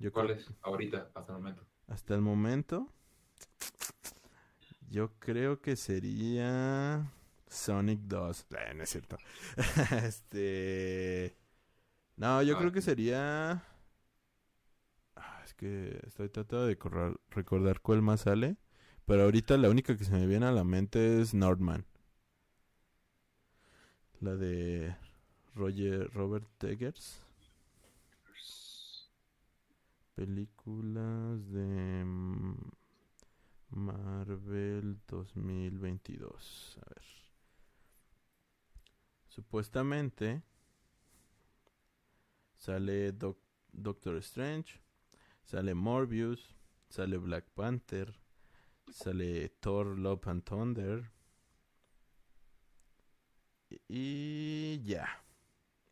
[0.00, 1.64] Yo ¿Cuál es ahorita, hasta el momento?
[1.86, 2.92] Hasta el momento,
[4.90, 7.12] yo creo que sería
[7.46, 8.46] Sonic 2.
[8.50, 9.18] Eh, no es cierto.
[10.04, 11.36] este,
[12.16, 13.62] no, yo ah, creo que sería.
[15.58, 16.78] Que estoy tratando de
[17.30, 18.56] recordar cuál más sale.
[19.04, 21.84] Pero ahorita la única que se me viene a la mente es Nordman.
[24.20, 24.96] La de
[25.54, 27.20] Roger Robert Eggers.
[30.14, 32.04] Películas de
[33.70, 36.78] Marvel 2022.
[36.80, 37.04] A ver.
[39.28, 40.42] Supuestamente
[42.56, 43.12] sale
[43.72, 44.80] Doctor Strange,
[45.48, 46.54] sale Morbius,
[46.90, 48.14] sale Black Panther,
[48.92, 51.10] sale Thor Love and Thunder,
[53.88, 55.08] y ya.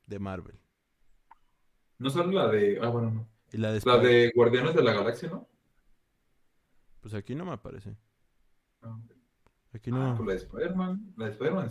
[0.06, 0.58] De Marvel.
[1.98, 2.78] No solo la de.
[2.80, 3.28] Ah, bueno, no.
[3.52, 5.48] ¿Y la de, la de Guardianes de la Galaxia, ¿no?
[7.00, 7.96] Pues aquí no me aparece.
[8.82, 9.00] Ah,
[9.72, 10.12] aquí no.
[10.12, 11.14] Ah, pues la de Spider-Man.
[11.16, 11.68] La de Spider-Man,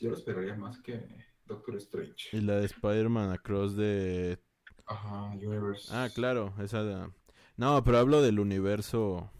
[0.00, 1.06] yo lo esperaría más que.
[1.46, 2.34] Doctor Strange.
[2.34, 4.38] Y la de Spider-Man Across de...
[4.86, 5.92] Ajá, Universe.
[5.94, 7.10] Ah, claro, esa...
[7.56, 9.30] No, pero hablo del universo...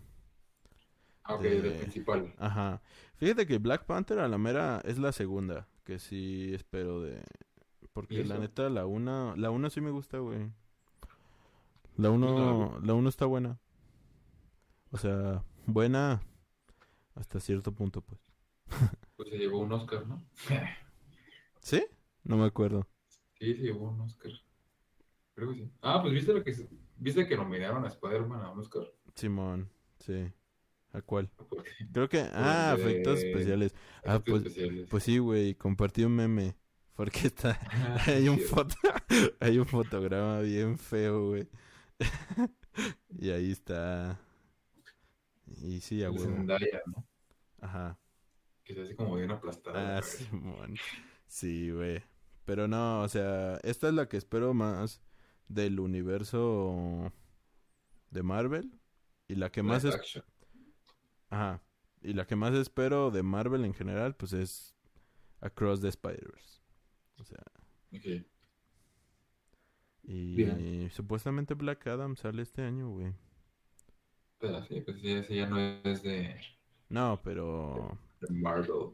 [1.24, 2.34] Ah, ok, de- del principal.
[2.38, 2.82] Ajá.
[3.16, 7.22] Fíjate que Black Panther a la mera es la segunda, que sí espero de...
[7.82, 10.50] ¿Y Porque la neta, la una, la una sí me gusta, güey.
[11.96, 13.58] La uno, la uno está buena.
[14.90, 16.20] O sea, buena
[17.14, 18.20] hasta cierto punto, pues.
[19.16, 20.20] Pues se llevó un Oscar, ¿no?
[21.60, 21.84] ¿Sí?
[22.24, 22.86] No me acuerdo.
[23.38, 24.32] Sí, se llevó un Oscar.
[25.34, 25.70] Creo que sí.
[25.82, 26.54] Ah, pues viste lo que
[26.96, 28.84] viste que nominaron a Spider-Man a un Oscar.
[29.14, 29.68] Simón,
[29.98, 30.30] sí.
[30.92, 31.28] ¿A cuál?
[31.48, 32.20] Porque- Creo que...
[32.32, 33.74] Ah, de- efectos especiales.
[34.04, 34.88] Ah, efectos pues, especiales.
[34.88, 35.54] pues sí, güey.
[35.56, 36.56] Compartí un meme.
[36.94, 37.58] Porque está...
[37.72, 38.76] Ah, Hay un, foto...
[39.40, 41.48] Hay un fotograma bien feo, güey.
[43.18, 44.20] y ahí está...
[45.62, 46.24] Y sí, a huevo.
[46.24, 47.04] Zendaya, ¿no?
[47.60, 47.98] Aja.
[48.64, 49.82] Que se hace como bien aplastada.
[49.82, 50.02] la Ah.
[50.02, 50.76] Simón.
[51.26, 52.02] Sí, güey.
[52.44, 55.00] Pero no, o sea, esta es la que espero más
[55.48, 57.12] del universo
[58.10, 58.78] de Marvel.
[59.28, 60.22] Y la que más es...
[61.30, 61.62] Ajá.
[62.02, 64.76] Y la que más espero de Marvel en general, pues es
[65.40, 66.60] Across the Spider-Verse.
[67.18, 67.42] O sea,
[67.92, 68.24] Ok.
[70.02, 70.90] y Bien.
[70.90, 73.14] supuestamente Black Adam sale este año, güey.
[74.38, 76.36] Pero sí, pues sí, ese ya no es de,
[76.90, 77.96] No, pero...
[78.20, 78.90] de Marvel.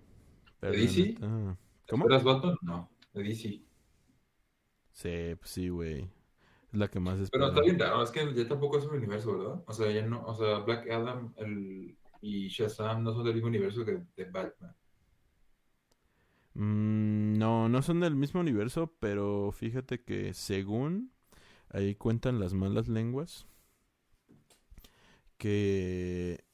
[0.60, 1.14] pero ¿De DC?
[1.14, 1.56] neta-
[1.88, 2.04] ¿Cómo?
[2.04, 2.56] ¿Esperas Batman?
[2.62, 3.60] No, de DC.
[4.92, 6.08] Sí, pues sí, güey.
[6.72, 7.48] Es la que más Pero espero.
[7.48, 9.62] está bien raro, es que ya tampoco es un universo, ¿verdad?
[9.66, 13.48] O sea, ya no, o sea, Black Adam el, y Shazam no son del mismo
[13.48, 14.74] universo que de Batman.
[16.54, 21.12] Mm, no, no son del mismo universo, pero fíjate que según
[21.70, 23.46] ahí cuentan las malas lenguas
[25.38, 26.44] que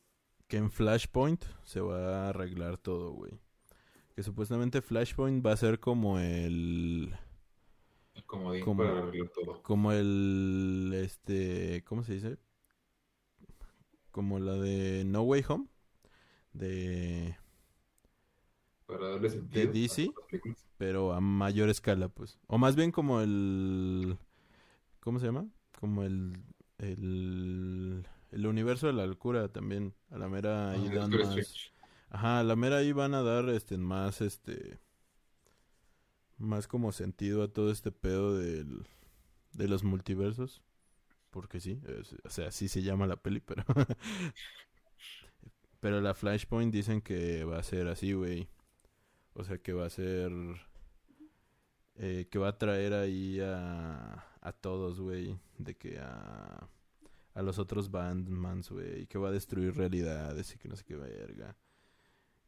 [0.49, 3.33] que en Flashpoint se va a arreglar todo, güey.
[4.15, 7.15] Que supuestamente Flashpoint va a ser como el
[8.25, 9.63] Como- para arreglar todo.
[9.63, 12.39] como el este, ¿cómo se dice?
[14.11, 15.67] Como la de No Way Home
[16.53, 17.37] de
[18.87, 19.69] Para darle sentido.
[19.69, 20.11] a DC?
[20.79, 22.39] pero a mayor escala, pues.
[22.47, 24.17] O más bien como el...
[25.01, 25.47] ¿Cómo se llama?
[25.81, 26.33] Como el...
[26.79, 29.95] El, el universo de la locura también.
[30.11, 31.21] A la mera ahí Ah, dan más...
[31.37, 31.73] Strange.
[32.11, 34.79] Ajá, a la mera ahí van a dar este más este...
[36.39, 38.87] Más como sentido a todo este pedo del,
[39.53, 40.63] de los multiversos.
[41.31, 41.81] Porque sí,
[42.25, 43.65] o sea, sí se llama la peli, pero...
[45.81, 48.49] pero la Flashpoint dicen que va a ser así, güey.
[49.35, 50.33] O sea, que va a ser...
[51.97, 55.39] eh, que va a traer ahí a, a todos, güey.
[55.59, 56.69] De que a...
[57.35, 59.07] A los otros Bandmans, güey.
[59.07, 61.57] Que va a destruir realidades y que no sé qué verga.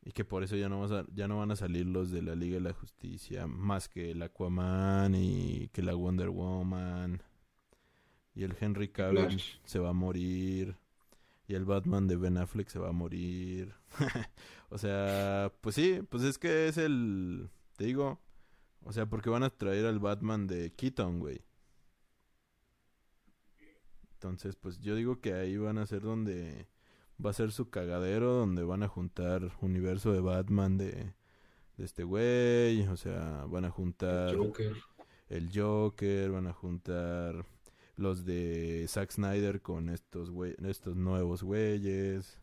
[0.05, 2.23] Y que por eso ya no, vas a- ya no van a salir los de
[2.23, 3.47] la Liga de la Justicia.
[3.47, 7.23] Más que el Aquaman y que la Wonder Woman.
[8.35, 9.57] Y el Henry Cavill Flash.
[9.65, 10.77] se va a morir.
[11.47, 13.75] Y el Batman de Ben Affleck se va a morir.
[14.71, 17.51] o sea, pues sí, pues es que es el...
[17.77, 18.21] Te digo.
[18.85, 21.43] O sea, porque van a traer al Batman de Keaton, güey.
[24.15, 26.67] Entonces, pues yo digo que ahí van a ser donde
[27.25, 31.15] va a ser su cagadero, donde van a juntar universo de Batman de,
[31.77, 34.77] de este güey, o sea, van a juntar Joker.
[35.29, 37.45] el Joker, van a juntar
[37.97, 42.39] los de Zack Snyder con estos güey, estos nuevos güeyes.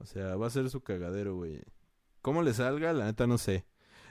[0.00, 1.60] O sea, va a ser su cagadero, güey.
[2.22, 2.92] ¿Cómo le salga?
[2.92, 3.64] La neta no sé.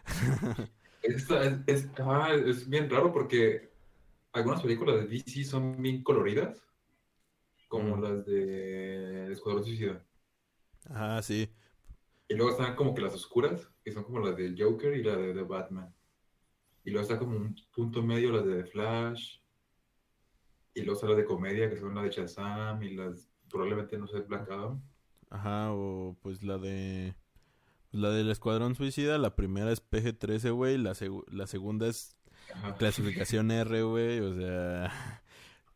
[1.01, 3.69] Esta- es, es- ah, es bien raro porque
[4.33, 6.61] algunas películas de DC son bien coloridas,
[7.67, 8.01] como Mm.
[8.03, 10.03] las de Escuadrón Suicida.
[10.89, 11.49] Ah, sí.
[12.29, 15.15] Y luego están como que las oscuras, que son como las del Joker y la
[15.15, 15.93] de, de Batman.
[16.83, 19.39] Y luego está como un punto medio las de The Flash.
[20.73, 24.07] Y luego están las de comedia, que son las de Shazam y las, probablemente, no
[24.07, 24.81] sé, Black Adam.
[25.29, 27.15] Ajá, o pues la de...
[27.91, 32.15] la del Escuadrón Suicida, la primera es PG-13, güey, la, segu- la segunda es
[32.53, 32.75] Ajá.
[32.77, 35.21] clasificación R, güey, o sea...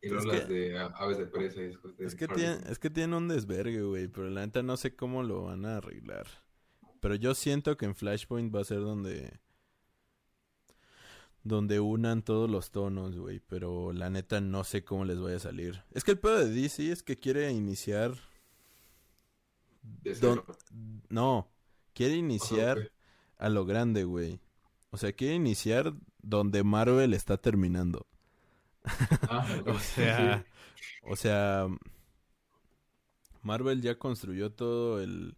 [0.02, 2.78] Y es las de a- Aves de Presa y cosas de Es que, tiene, es
[2.78, 6.26] que tiene un desvergue, güey, pero la neta no sé cómo lo van a arreglar.
[7.00, 9.40] Pero yo siento que en Flashpoint va a ser donde...
[11.44, 15.40] Donde unan todos los tonos, güey, pero la neta no sé cómo les vaya a
[15.40, 15.82] salir.
[15.92, 18.14] Es que el pedo de DC es que quiere iniciar...
[19.82, 20.44] De don-.
[21.08, 21.48] No,
[21.94, 22.92] quiere iniciar
[23.38, 24.38] a lo grande, güey.
[24.90, 28.06] O sea, quiere iniciar donde Marvel está terminando.
[29.28, 29.46] Ah.
[29.66, 30.44] O sea,
[31.02, 31.68] o sea,
[33.42, 35.36] Marvel ya construyó todo el,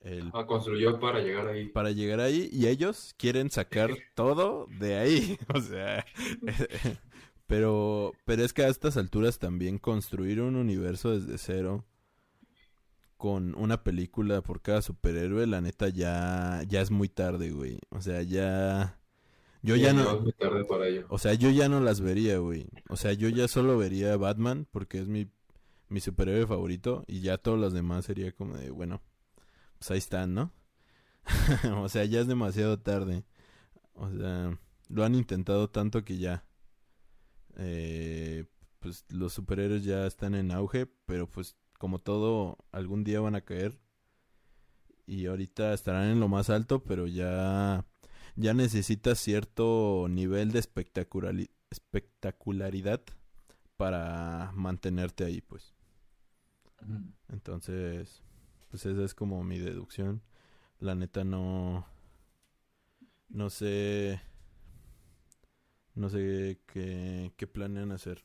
[0.00, 1.68] el Ah, construyó para llegar ahí.
[1.68, 6.04] para llegar ahí y ellos quieren sacar todo de ahí, o sea,
[7.46, 11.84] pero pero es que a estas alturas también construir un universo desde cero
[13.16, 17.78] con una película por cada superhéroe, la neta ya ya es muy tarde, güey.
[17.90, 18.98] O sea, ya
[19.62, 21.08] yo Sí, ya no, no es muy tarde para ello.
[21.08, 22.66] o sea, yo ya no las vería, güey.
[22.88, 25.30] O sea, yo ya solo vería Batman porque es mi,
[25.88, 29.02] mi superhéroe favorito y ya todos los demás sería como de, bueno,
[29.78, 30.52] pues ahí están, ¿no?
[31.78, 33.24] o sea, ya es demasiado tarde.
[33.94, 34.58] O sea,
[34.88, 36.46] lo han intentado tanto que ya.
[37.56, 38.46] eh,
[38.80, 43.42] pues los superhéroes ya están en auge, pero pues como todo, algún día van a
[43.42, 43.78] caer.
[45.06, 47.84] Y ahorita estarán en lo más alto, pero ya
[48.36, 53.02] ya necesitas cierto nivel de espectaculari- espectacularidad
[53.76, 55.74] para mantenerte ahí, pues.
[56.82, 57.12] Ujú.
[57.28, 58.22] Entonces,
[58.70, 60.22] pues esa es como mi deducción.
[60.80, 61.86] La neta no
[63.28, 64.20] no sé
[65.94, 68.24] no sé qué, qué planean hacer.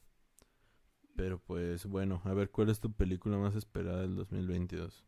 [1.17, 5.05] Pero pues bueno, a ver, ¿cuál es tu película más esperada del 2022?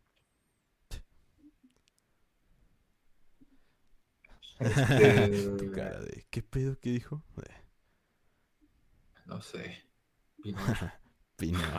[4.60, 6.78] Este, Tu cara de, ¿qué pedo?
[6.80, 7.24] ¿Qué dijo?
[9.26, 9.84] No sé.
[10.41, 10.89] Pinocho.
[11.38, 11.60] Pino.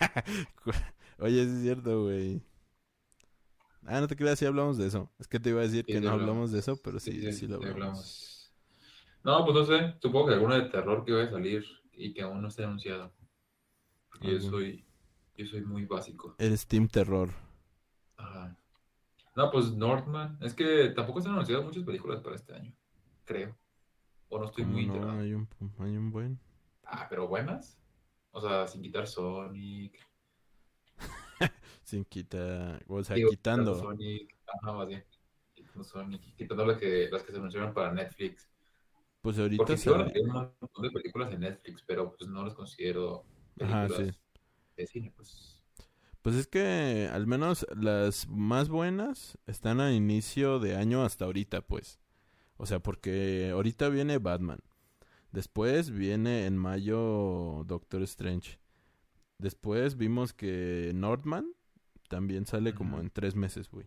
[1.18, 2.42] Oye, es cierto, güey.
[3.86, 5.10] Ah, no te creas, sí hablamos de eso.
[5.18, 6.20] Es que te iba a decir Sí, que no hablamos.
[6.28, 8.52] hablamos de eso, pero sí, sí, lo hablamos.
[9.24, 9.94] No, pues no sé.
[10.00, 13.12] Supongo que alguna de terror que vaya a salir y que aún no esté anunciado.
[14.10, 14.86] Porque yo Algún- soy,
[15.36, 16.34] yo soy muy básico.
[16.38, 17.30] Eres Team Terror.
[18.16, 18.56] Ajá.
[19.36, 20.38] No, pues Northman.
[20.40, 22.74] Es que tampoco se han anunciado muchas películas para este año.
[23.24, 23.56] Creo.
[24.28, 24.94] O no estoy ¿Cómo muy no?
[24.94, 25.20] enterado.
[25.20, 26.40] Hay un, hay un buen.
[26.84, 27.78] Ah, pero buenas.
[28.32, 29.98] O sea, sin quitar Sonic.
[31.82, 32.84] Sin quitar.
[32.88, 33.74] O sea, Digo, quitando.
[33.74, 34.36] Sonic.
[34.46, 35.04] Ajá, más bien.
[35.54, 36.34] Quitando Sonic.
[36.36, 38.48] Quitando las que, las que se anunciaron para Netflix.
[39.20, 42.54] Pues ahorita Porque sí salir un montón de películas en Netflix, pero pues no las
[42.54, 43.24] considero
[43.60, 44.20] Ajá, películas sí.
[44.76, 45.59] de cine, pues.
[46.22, 51.62] Pues es que al menos las más buenas están a inicio de año hasta ahorita,
[51.62, 51.98] pues.
[52.58, 54.60] O sea, porque ahorita viene Batman.
[55.32, 58.58] Después viene en mayo Doctor Strange.
[59.38, 61.46] Después vimos que Northman
[62.08, 63.86] también sale como en tres meses, güey.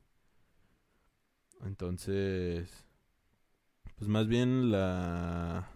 [1.63, 2.87] Entonces,
[3.95, 5.69] pues más bien la...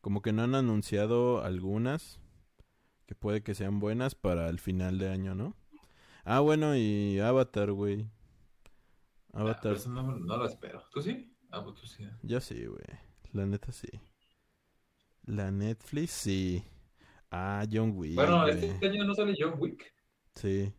[0.00, 2.20] Como que no han anunciado algunas
[3.06, 5.56] que puede que sean buenas para el final de año, ¿no?
[6.24, 8.08] Ah, bueno, y Avatar, güey.
[9.32, 10.84] Ah, Avatar, eso no, no lo espero.
[10.92, 11.34] ¿Tú sí?
[11.50, 12.06] Ah, pues tú sí.
[12.22, 12.84] yo sí, güey.
[13.32, 13.88] La neta sí.
[15.24, 16.64] La Netflix sí.
[17.30, 18.64] Ah, John Wick, Bueno, güey.
[18.64, 19.92] este año no sale John Wick.
[20.34, 20.72] Sí.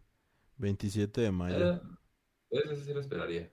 [0.58, 1.74] 27 de mayo.
[1.76, 1.82] Eh,
[2.52, 3.52] ese sí lo esperaría.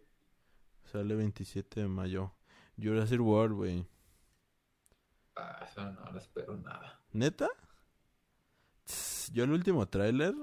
[0.85, 2.33] Sale 27 de mayo.
[2.81, 3.87] Jurassic World, güey.
[5.37, 7.01] Ah, eso no lo espero nada.
[7.13, 7.49] ¿Neta?
[9.33, 10.35] Yo el último tráiler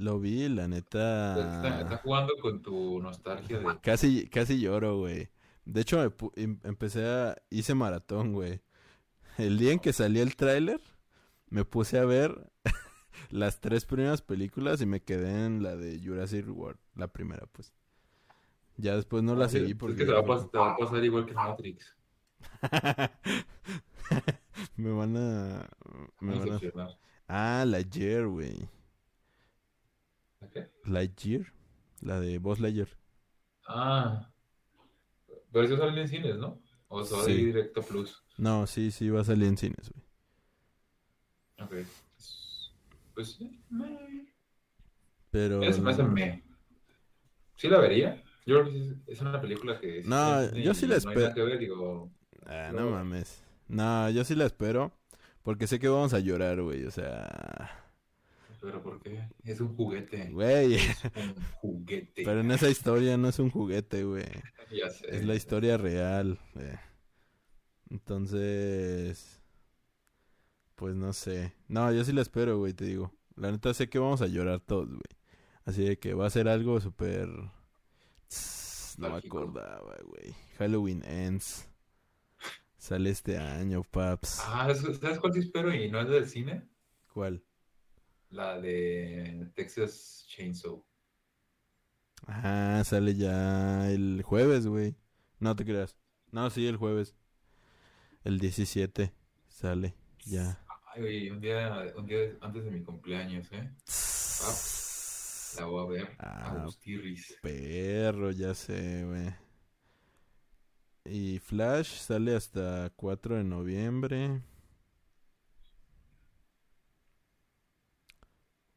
[0.00, 1.96] lo vi, la Está, está neta...
[1.98, 3.80] jugando con tu nostalgia de...
[3.80, 5.28] Casi, casi lloro, güey.
[5.64, 6.02] De hecho,
[6.36, 7.36] em- empecé a...
[7.50, 8.60] Hice maratón, güey.
[9.38, 10.80] El día en que salió el tráiler,
[11.48, 12.50] me puse a ver
[13.30, 17.72] las tres primeras películas y me quedé en la de Jurassic World, la primera, pues.
[18.76, 19.96] Ya después no la Sí, seguí es porque...
[19.98, 21.94] que te va, a pas- te va a pasar igual que Matrix.
[24.76, 25.68] me van a...
[26.20, 26.88] Me van a...
[27.28, 28.68] Ah, Lightyear, güey.
[30.40, 30.70] ¿La qué?
[30.84, 31.52] Lightyear.
[32.00, 32.88] La de Buzz Lightyear.
[33.66, 34.30] Ah.
[35.52, 36.60] Pero eso sale en cines, ¿no?
[36.88, 37.32] O a Sí.
[37.32, 38.22] ir directo Plus.
[38.38, 40.04] No, sí, sí, va a salir en cines, güey.
[41.82, 41.86] Ok.
[43.14, 44.26] Pues, sí, me...
[45.30, 45.62] Pero...
[45.62, 46.42] Eso me hace me.
[47.56, 48.22] ¿Sí la vería?
[48.46, 50.02] Yo creo que es una película que...
[50.06, 51.34] No, yo sí la No espero.
[51.34, 52.10] que ver, digo...
[52.46, 52.90] Ah, No.
[52.90, 53.44] mames.
[53.68, 54.90] No, yo sí la espero.
[55.42, 56.84] Porque sé que vamos a llorar, güey.
[56.86, 57.79] O sea...
[58.60, 59.28] ¿Pero por qué?
[59.44, 60.30] Es un juguete.
[60.30, 60.74] Güey.
[60.74, 62.22] Es un juguete.
[62.24, 64.24] Pero en esa historia no es un juguete, güey.
[64.70, 65.16] Ya sé.
[65.16, 66.38] Es la historia real.
[66.54, 66.68] güey.
[67.90, 69.40] Entonces...
[70.76, 71.52] Pues no sé.
[71.66, 73.12] No, yo sí la espero, güey, te digo.
[73.34, 75.00] La neta sé que vamos a llorar todos, güey.
[75.64, 77.28] Así de que va a ser algo súper...
[78.98, 80.34] No me acordaba, güey.
[80.58, 81.68] Halloween Ends.
[82.78, 84.40] Sale este año, paps.
[84.46, 86.68] Ah, ¿sabes sabes cuál sí espero y no es del cine?
[87.12, 87.42] ¿Cuál?
[88.30, 90.84] La de Texas Chainsaw.
[92.26, 94.94] Ah, sale ya el jueves, güey.
[95.40, 95.96] No te creas.
[96.30, 97.16] No, sí, el jueves.
[98.22, 99.12] El 17
[99.48, 100.64] sale ya.
[100.94, 103.70] Ay, güey, un día, un día antes de mi cumpleaños, ¿eh?
[105.58, 106.16] La voy a ver.
[106.18, 106.66] Ah.
[107.42, 109.34] Perro, ya sé, güey.
[111.04, 114.42] Y Flash sale hasta 4 de noviembre.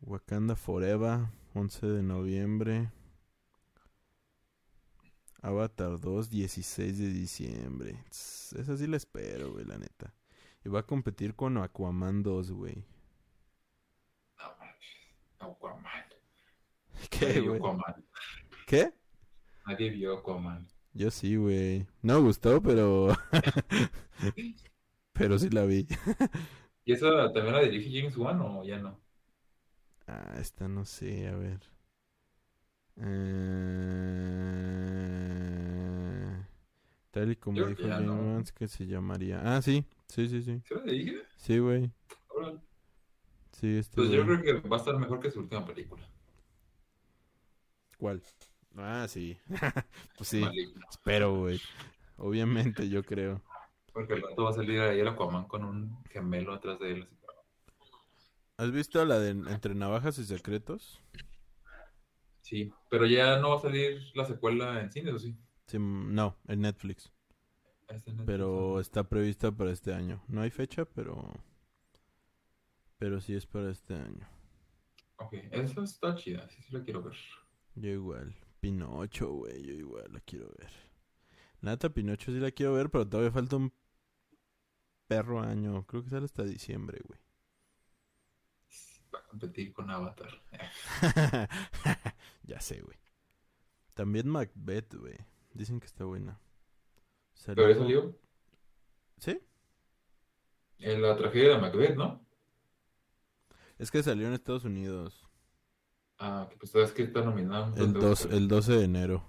[0.05, 2.91] Wakanda Forever, 11 de noviembre.
[5.41, 8.03] Avatar 2, 16 de diciembre.
[8.09, 10.13] Esa sí la espero, güey, la neta.
[10.65, 12.85] Y va a competir con Aquaman 2, güey.
[14.39, 14.89] No manches.
[15.39, 16.05] Aquaman.
[17.09, 17.57] ¿Qué, güey?
[17.57, 18.05] Aquaman.
[18.67, 18.93] ¿Qué?
[19.65, 20.67] Nadie vio Aquaman.
[20.93, 21.87] Yo sí, güey.
[22.01, 23.15] No me gustó, pero...
[25.13, 25.87] pero sí la vi.
[26.85, 29.02] ¿Y esa también la dirige James Wan o ya no?
[30.07, 31.59] Ah, esta no sé, a ver.
[32.97, 33.63] Eh...
[37.11, 38.43] Tal y como Yo dijo James no.
[38.55, 39.41] Que se llamaría...
[39.43, 40.61] Ah, sí, sí, sí, sí.
[40.65, 41.21] ¿Se la dirige?
[41.37, 41.91] Sí, güey.
[43.51, 46.03] Sí, este Pues yo creo que va a estar mejor que su última película.
[47.97, 48.21] ¿Cuál?
[48.75, 49.37] Ah, sí.
[50.17, 50.85] pues sí, Maligno.
[50.89, 51.61] espero, güey.
[52.17, 53.41] Obviamente, yo creo.
[53.93, 57.03] Porque el rato va a salir ahí el Aquaman con un gemelo atrás de él.
[57.03, 57.22] así.
[58.57, 61.01] ¿Has visto la de Entre Navajas y Secretos?
[62.41, 65.35] Sí, pero ya no va a salir la secuela en cines, ¿o sí?
[65.67, 67.11] Sí, no, en Netflix.
[67.87, 70.23] En Netflix, Pero está prevista para este año.
[70.27, 71.31] No hay fecha, pero...
[72.97, 74.27] Pero sí es para este año.
[75.17, 77.15] Ok, esa está chida, sí, sí la quiero ver.
[77.75, 78.35] Yo igual.
[78.59, 80.71] Pinocho, güey, yo igual la quiero ver.
[81.61, 83.73] Nata, Pinocho sí la quiero ver, pero todavía falta un
[85.07, 85.85] perro año.
[85.87, 87.19] Creo que sale hasta diciembre, güey.
[89.33, 90.29] Competir con Avatar.
[92.43, 92.99] ya sé, güey.
[93.95, 95.17] También Macbeth, güey.
[95.55, 96.39] Dicen que está buena.
[97.47, 98.15] Pero ya salió
[99.17, 99.41] ¿Sí?
[100.77, 102.23] en la tragedia de Macbeth, ¿no?
[103.79, 105.27] Es que salió en Estados Unidos.
[106.19, 109.25] Ah, que pues sabes que está un El, dos, el 12 de enero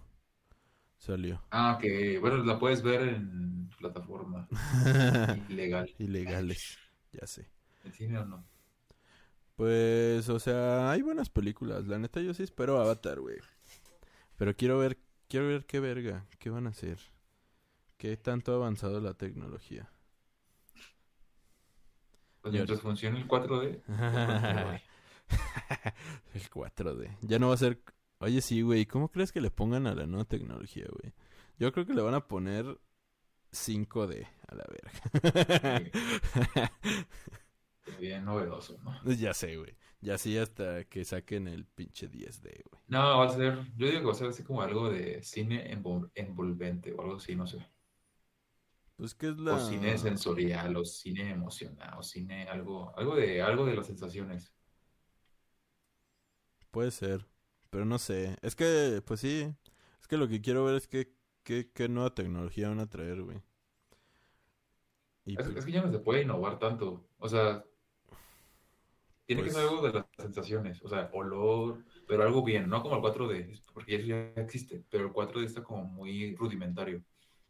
[0.99, 1.43] salió.
[1.51, 4.49] Ah, que bueno, la puedes ver en plataforma
[5.49, 5.95] ilegal.
[5.97, 6.79] Ilegales,
[7.11, 7.49] ya sé.
[7.85, 8.45] ¿En cine o no?
[9.57, 11.87] Pues, o sea, hay buenas películas.
[11.87, 13.39] La neta, yo sí espero Avatar, güey.
[14.37, 14.99] Pero quiero ver,
[15.29, 16.99] quiero ver qué verga, qué van a hacer.
[17.97, 19.91] ¿Qué tanto ha avanzado la tecnología?
[22.41, 23.83] Pues mientras funcione el 4D.
[23.87, 24.81] no voy.
[26.35, 27.17] El 4D.
[27.23, 27.81] Ya no va a ser...
[28.19, 28.87] Oye, sí, güey.
[28.87, 31.15] ¿Cómo crees que le pongan a la nueva tecnología, güey?
[31.59, 32.79] Yo creo que le van a poner
[33.53, 35.91] 5D a la verga.
[37.99, 38.95] Bien novedoso, ¿no?
[39.19, 39.77] ya sé, güey.
[40.01, 42.83] Ya sí hasta que saquen el pinche 10D, güey.
[42.95, 45.71] No, va a ser, yo digo que va a ser así como algo de cine
[45.77, 47.59] envol- envolvente o algo así, no sé.
[48.97, 49.55] Pues que es la...
[49.55, 54.53] O cine sensorial, o cine emocional, o cine algo, algo de, algo de las sensaciones.
[56.71, 57.27] Puede ser,
[57.71, 58.37] pero no sé.
[58.43, 59.55] Es que, pues sí,
[60.01, 61.13] es que lo que quiero ver es que,
[61.43, 63.43] qué qué nueva tecnología van a traer, güey.
[65.27, 67.07] Y Es, pues, es que ya no se puede innovar tanto.
[67.19, 67.65] O sea,
[69.27, 70.83] tiene Pues- que ser algo de las sensaciones.
[70.83, 75.05] O sea, olor, pero algo bien, no como el 4D, porque eso ya existe, pero
[75.07, 77.03] el 4D está como muy rudimentario.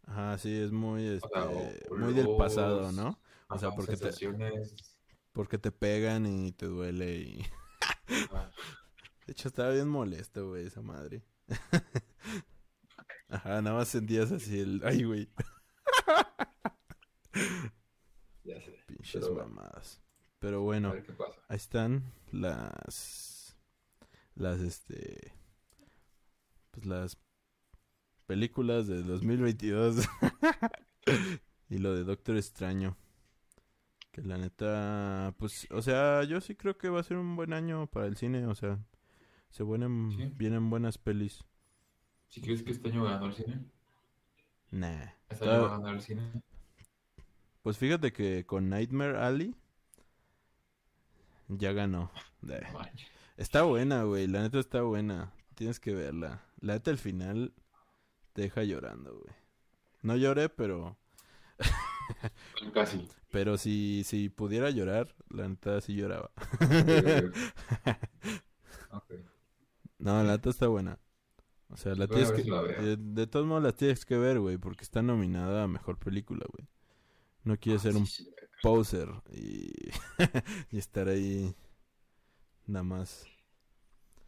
[0.06, 3.18] ajá, sí, es muy, O sea, este, muy del pasado, ¿no?
[3.48, 4.10] O sea, porque te,
[5.32, 7.42] porque te pegan y te duele y...
[9.26, 11.24] De hecho, estaba bien molesto, güey, esa madre.
[13.28, 14.82] Ajá, nada más sentías así el...
[14.84, 15.28] Ay, güey,
[18.44, 18.78] Ya sé.
[18.86, 20.00] pinches Pero mamadas.
[20.44, 21.40] Pero A bueno, ver qué pasa.
[21.48, 23.56] ahí están las...
[24.34, 25.32] Las, este...
[26.70, 27.16] Pues las
[28.26, 30.06] películas de 2022.
[31.70, 32.94] y lo de Doctor Extraño.
[34.12, 37.54] Que la neta, pues, o sea, yo sí creo que va a ser un buen
[37.54, 38.78] año para el cine, o sea,
[39.48, 40.30] se vienen, Sí.
[40.36, 41.42] vienen buenas pelis.
[42.28, 43.64] Si crees que este año va a ganar el cine,
[44.70, 45.06] Nah.
[45.30, 46.42] este año va a Ah, ganar el cine.
[47.62, 49.54] Pues fíjate que con Nightmare Alley
[51.58, 52.10] ya ganó.
[52.48, 52.62] Eh.
[53.36, 55.32] Está buena, güey, la neta está buena.
[55.54, 56.42] Tienes que verla.
[56.60, 57.52] La neta al final
[58.32, 59.34] te deja llorando, güey.
[60.02, 60.98] No lloré, pero
[62.72, 63.08] Casi.
[63.30, 66.30] pero si si pudiera llorar, la neta sí lloraba.
[69.08, 69.24] Eh.
[69.98, 71.00] No, la neta está buena.
[71.68, 72.42] O sea, la tienes que...
[72.44, 72.80] si la veo.
[72.80, 76.46] De, de todos modos la tienes que ver, güey, porque está nominada a Mejor Película,
[76.52, 76.68] güey.
[77.42, 78.28] No quieres ser un sí.
[78.64, 79.70] Poser y,
[80.70, 81.54] y estar ahí
[82.66, 83.26] nada más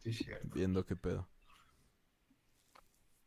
[0.03, 0.47] Sí, cierto.
[0.53, 1.27] viendo qué pedo.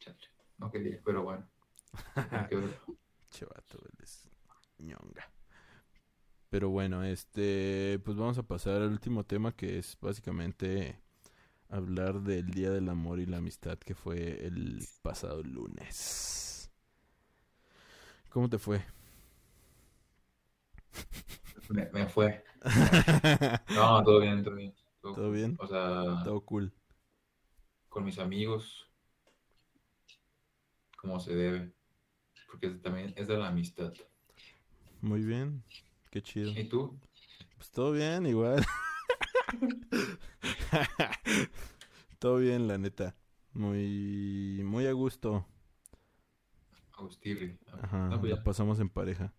[0.00, 0.16] Chale.
[0.58, 1.48] No quería, pero bueno.
[3.30, 4.28] Chevato, eres
[4.78, 5.24] ñonga.
[6.50, 11.00] Pero bueno, este, pues vamos a pasar al último tema que es básicamente
[11.70, 16.70] hablar del Día del Amor y la Amistad que fue el pasado lunes.
[18.30, 18.82] ¿Cómo te fue?
[21.68, 22.44] Me, me fue.
[23.68, 24.74] No, todo bien, todo bien.
[25.00, 25.56] ¿Todo bien?
[25.58, 26.72] O sea, Todo cool.
[27.90, 28.88] con mis amigos,
[30.96, 31.72] como se debe.
[32.46, 33.92] Porque también es de la amistad.
[35.02, 35.62] Muy bien.
[36.10, 36.50] Qué chido.
[36.54, 36.98] ¿Y tú?
[37.56, 38.64] Pues todo bien, igual.
[42.18, 43.14] todo bien, la neta.
[43.52, 45.46] Muy, muy a gusto.
[46.92, 47.58] Agustirri.
[47.82, 48.42] Ajá, No, pues la ya.
[48.42, 49.32] pasamos en pareja.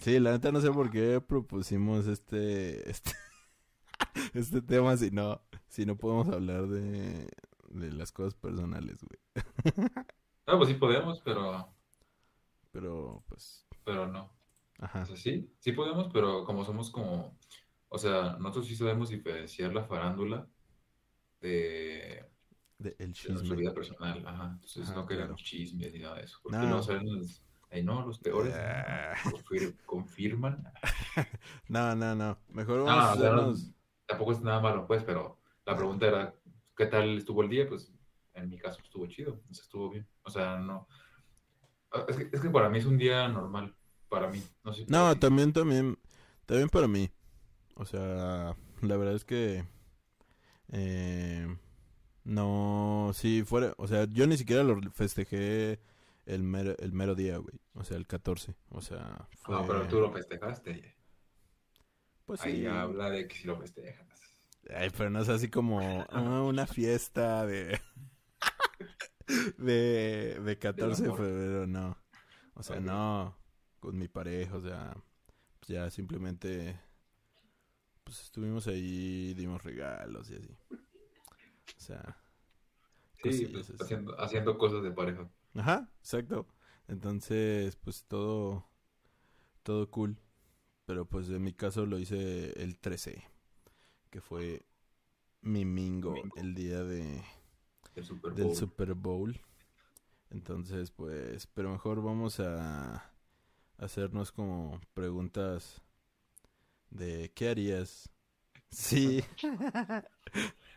[0.00, 3.12] Sí, la neta no sé por qué propusimos este, este,
[4.34, 7.28] este tema si no, si no podemos hablar de,
[7.70, 9.44] de las cosas personales, güey.
[10.46, 11.74] No, pues sí podemos, pero,
[12.72, 14.30] Pero, pues, pero no.
[14.78, 15.02] ajá.
[15.02, 17.38] O sea, sí, sí podemos, pero como somos como,
[17.88, 20.48] o sea, nosotros sí sabemos diferenciar la farándula
[21.40, 22.24] de,
[22.78, 23.56] De el de nuestra chisme.
[23.56, 24.26] vida personal.
[24.26, 24.50] Ajá.
[24.54, 25.36] Entonces Ajá, no claro.
[25.36, 26.38] queremos chismes ni nada de eso.
[26.42, 26.82] Porque No.
[26.82, 28.54] salen los, ay no, los peores.
[28.56, 29.14] Ah.
[29.24, 30.64] confir- confirman.
[31.68, 32.38] No, no, no.
[32.48, 33.54] Mejor No, vamos a no-
[34.06, 36.34] tampoco es nada malo, pues, pero la pregunta era,
[36.76, 37.68] ¿qué tal estuvo el día?
[37.68, 37.92] Pues
[38.34, 40.06] en mi caso estuvo chido, o sea, estuvo bien.
[40.24, 40.86] O sea, no.
[41.92, 43.74] ah, Es que, es que para mí es un día normal,
[44.08, 44.42] para mí.
[44.64, 44.84] No sé.
[45.20, 45.98] también, también,
[46.46, 47.10] también para mí.
[47.76, 49.64] O sea, la verdad es que
[50.72, 51.56] eh,
[52.24, 55.80] no, si fuera, o sea, yo ni siquiera lo festejé
[56.26, 57.60] el mero, el mero día, güey.
[57.74, 58.54] O sea, el 14.
[58.70, 59.54] O sea, fue...
[59.54, 60.94] No, pero tú lo festejaste.
[62.24, 62.66] Pues Ahí sí.
[62.66, 64.06] habla de que si lo festejas.
[64.74, 67.78] Ay, pero no es así como ah, una fiesta de
[69.58, 71.98] de, de 14 de febrero, no.
[72.54, 73.36] O sea, no
[73.80, 74.96] con mi pareja, o sea,
[75.60, 76.80] pues ya simplemente
[78.02, 80.56] pues estuvimos ahí, dimos regalos y así.
[80.70, 82.16] O sea,
[83.32, 85.28] Sí, pues, haciendo, haciendo cosas de pareja.
[85.54, 86.46] Ajá, exacto.
[86.88, 88.66] Entonces, pues todo
[89.62, 90.18] todo cool.
[90.86, 93.24] Pero pues en mi caso lo hice el 13,
[94.10, 94.66] que fue
[95.42, 96.36] mi mingo, Mingo.
[96.36, 97.24] el día de
[97.94, 98.34] Del Super Bowl.
[98.34, 99.40] del Super Bowl.
[100.30, 103.10] Entonces, pues, pero mejor vamos a
[103.78, 105.82] hacernos como preguntas
[106.90, 108.10] de ¿qué harías?
[108.70, 109.24] Sí.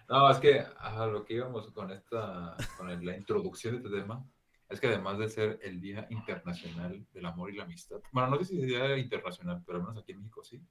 [0.09, 4.25] No, es que a lo que íbamos con esta, con la introducción de este tema,
[4.70, 8.38] es que además de ser el Día Internacional del Amor y la Amistad, bueno, no
[8.38, 10.61] sé si es Día Internacional, pero al menos aquí en México sí,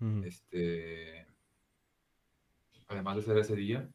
[0.00, 0.22] Ujú.
[0.24, 1.26] este,
[2.88, 3.88] además de ser ese día,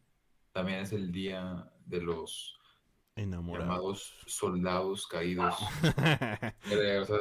[0.52, 2.58] también es el día de los
[3.16, 3.70] Enamorado.
[3.70, 5.56] llamados soldados caídos.
[6.72, 7.18] Eh, o sea,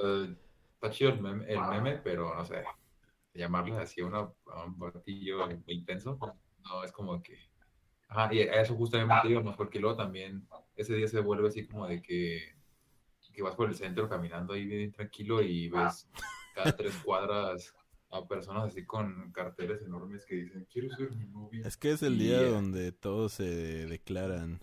[0.74, 2.62] está chido el meme, el meme, pero no sé,
[3.34, 6.18] llamarle así a, una- a un batillo intenso,
[6.62, 7.49] no, es como que...
[8.11, 11.86] Ajá, y a eso justamente íbamos, porque luego también ese día se vuelve así como
[11.86, 12.56] de que,
[13.32, 16.08] que vas por el centro caminando ahí bien tranquilo y ves
[16.54, 17.72] cada tres cuadras
[18.11, 21.62] a personas así con carteles enormes que dicen, quiero ser mi novia.
[21.64, 24.61] Es que es el día donde todos se declaran.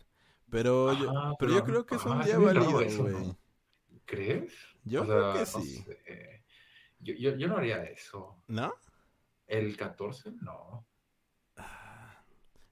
[0.50, 3.36] Pero yo, pero yo creo que es un día válido, güey.
[4.06, 4.54] ¿Crees?
[4.84, 5.76] Yo O creo sea, que no sí.
[5.78, 6.44] sé.
[7.00, 8.36] Yo, yo, yo no haría eso.
[8.48, 8.74] ¿No?
[9.48, 10.32] ¿El 14?
[10.42, 10.86] No.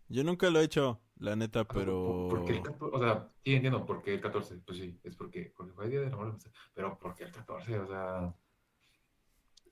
[0.09, 1.93] Yo nunca lo he hecho, la neta, sea, pero...
[2.03, 2.95] ¿por- por qué el 14?
[2.95, 4.55] O sea, sí entiendo por qué el 14.
[4.65, 6.37] Pues sí, es porque, porque fue el día del amor.
[6.73, 7.79] Pero ¿por qué el 14?
[7.79, 8.33] O sea,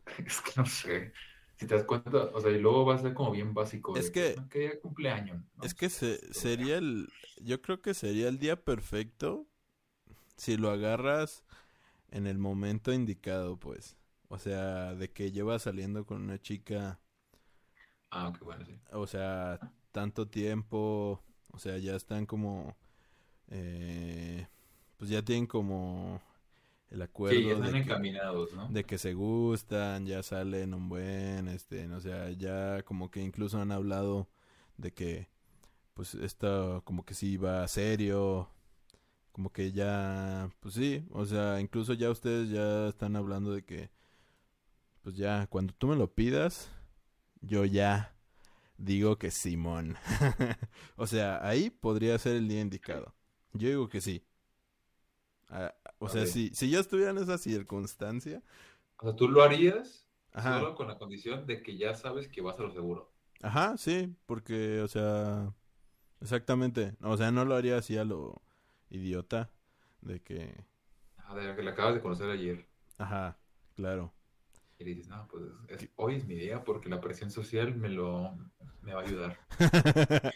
[0.26, 1.14] es que no sé.
[1.56, 3.96] Si te das cuenta, o sea, y luego va a ser como bien básico.
[3.96, 5.42] Es que- "No, que cumpleaños.
[5.58, 5.64] ¿no?
[5.64, 7.08] Es que se- sería el...
[7.42, 9.48] Yo creo que sería el día perfecto
[10.38, 11.44] si lo agarras
[12.12, 13.98] en el momento indicado, pues.
[14.30, 17.00] O sea, de que llevas saliendo con una chica,
[18.12, 18.80] Ah, ok, bueno, sí.
[18.92, 19.60] o sea,
[19.94, 21.22] tanto tiempo,
[21.54, 22.76] o sea, ya están como...
[23.50, 24.48] eh,
[24.98, 26.22] pues ya tienen como
[26.92, 28.70] el acuerdo Sí, ya están de que, encaminados, ¿no?
[28.70, 33.60] de que se gustan, ya salen un buen, este, o sea, ya como que incluso
[33.62, 34.30] han hablado
[34.78, 35.30] de que,
[35.96, 38.50] pues, esto como que sí va serio,
[39.34, 43.92] como que ya, pues sí, o sea, incluso ya ustedes ya están hablando de que,
[45.02, 46.70] pues ya, cuando tú me lo pidas,
[47.42, 48.13] yo ya
[48.84, 49.96] digo que Simón.
[50.98, 53.16] o sea, ahí podría ser el día indicado.
[53.54, 54.26] Yo digo que sí.
[55.50, 58.42] Ah, o sea, si, si yo estuviera en esa circunstancia,
[58.98, 62.42] O sea, tú lo harías ajá, solo con la condición de que ya sabes que
[62.42, 63.14] vas a lo seguro.
[63.42, 65.54] ajá, sí, porque, o sea,
[66.22, 68.42] exactamente, o sea, no lo haría así a lo
[68.92, 69.52] idiota
[70.02, 70.66] de que,
[71.36, 72.68] de la que la acabas de conocer ayer.
[72.98, 73.38] ajá,
[73.76, 74.14] claro.
[74.86, 75.44] Y dices, no, pues
[75.96, 78.38] hoy es mi día porque la presión social me lo
[78.82, 79.40] me va a ayudar.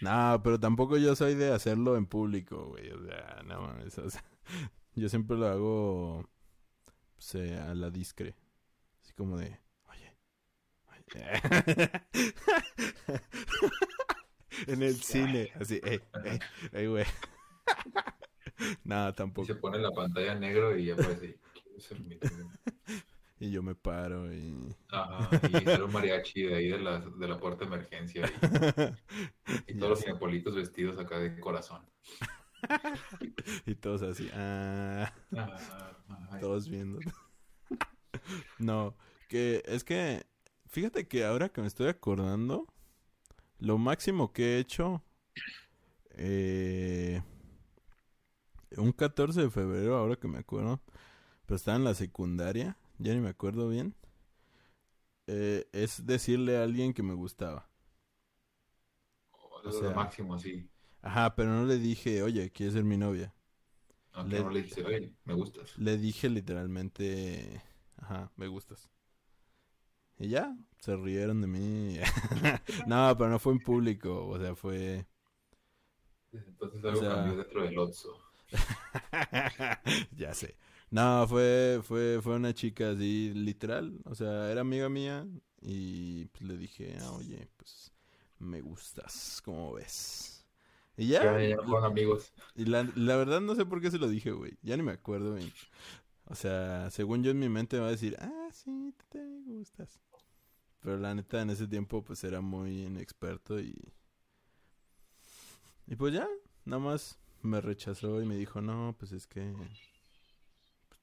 [0.00, 2.90] no, pero tampoco yo soy de hacerlo en público, güey.
[2.90, 3.96] O sea, no mames.
[4.94, 6.28] yo siempre lo hago
[7.14, 8.34] pues, eh, a la discre.
[9.02, 10.16] Así como de, oye,
[10.88, 11.04] oye.
[14.66, 16.38] en el cine, así, eh, eh,
[16.72, 17.04] eh, güey.
[18.84, 19.46] Nada, tampoco.
[19.46, 21.38] Se pone la pantalla negro y ya parece,
[23.38, 24.74] y yo me paro y...
[24.90, 28.30] Ajá, y un mariachi de ahí de la, de la puerta de emergencia
[29.66, 31.82] y, y todos los cinepolitos vestidos acá de corazón.
[33.66, 36.98] y todos así, ah, ah todos viendo.
[38.58, 38.96] no,
[39.28, 40.26] que es que,
[40.66, 42.66] fíjate que ahora que me estoy acordando,
[43.58, 45.02] lo máximo que he hecho,
[46.10, 47.22] eh,
[48.76, 50.80] un 14 de febrero, ahora que me acuerdo,
[51.46, 53.94] pero estaba en la secundaria, ya ni me acuerdo bien,
[55.26, 57.68] eh, es decirle a alguien que me gustaba.
[59.32, 60.68] o sea, lo máximo, sí.
[61.02, 63.34] Ajá, pero no le dije, oye, ¿quieres ser mi novia?
[64.14, 65.76] No, le, no le dije, oye, me gustas.
[65.78, 67.62] Le dije literalmente,
[67.96, 68.88] ajá, me gustas.
[70.18, 71.98] Y ya, se rieron de mí.
[72.86, 75.06] no, pero no fue en público, o sea, fue...
[76.32, 78.20] Entonces algo cambió dentro del Otso.
[80.16, 80.56] ya sé.
[80.90, 84.00] No, fue, fue, fue una chica así, literal.
[84.04, 85.26] O sea, era amiga mía.
[85.60, 87.92] Y pues le dije, ah, oye, pues
[88.38, 90.46] me gustas, ¿cómo ves?
[90.96, 91.56] Y ya.
[91.64, 92.32] con amigos.
[92.54, 94.56] Y la, la, verdad no sé por qué se lo dije, güey.
[94.62, 95.52] Ya ni me acuerdo, güey.
[96.26, 100.00] O sea, según yo en mi mente me va a decir, ah, sí, te gustas.
[100.80, 103.74] Pero la neta, en ese tiempo, pues era muy inexperto y.
[105.86, 106.28] Y pues ya,
[106.64, 109.52] nada más me rechazó y me dijo, no, pues es que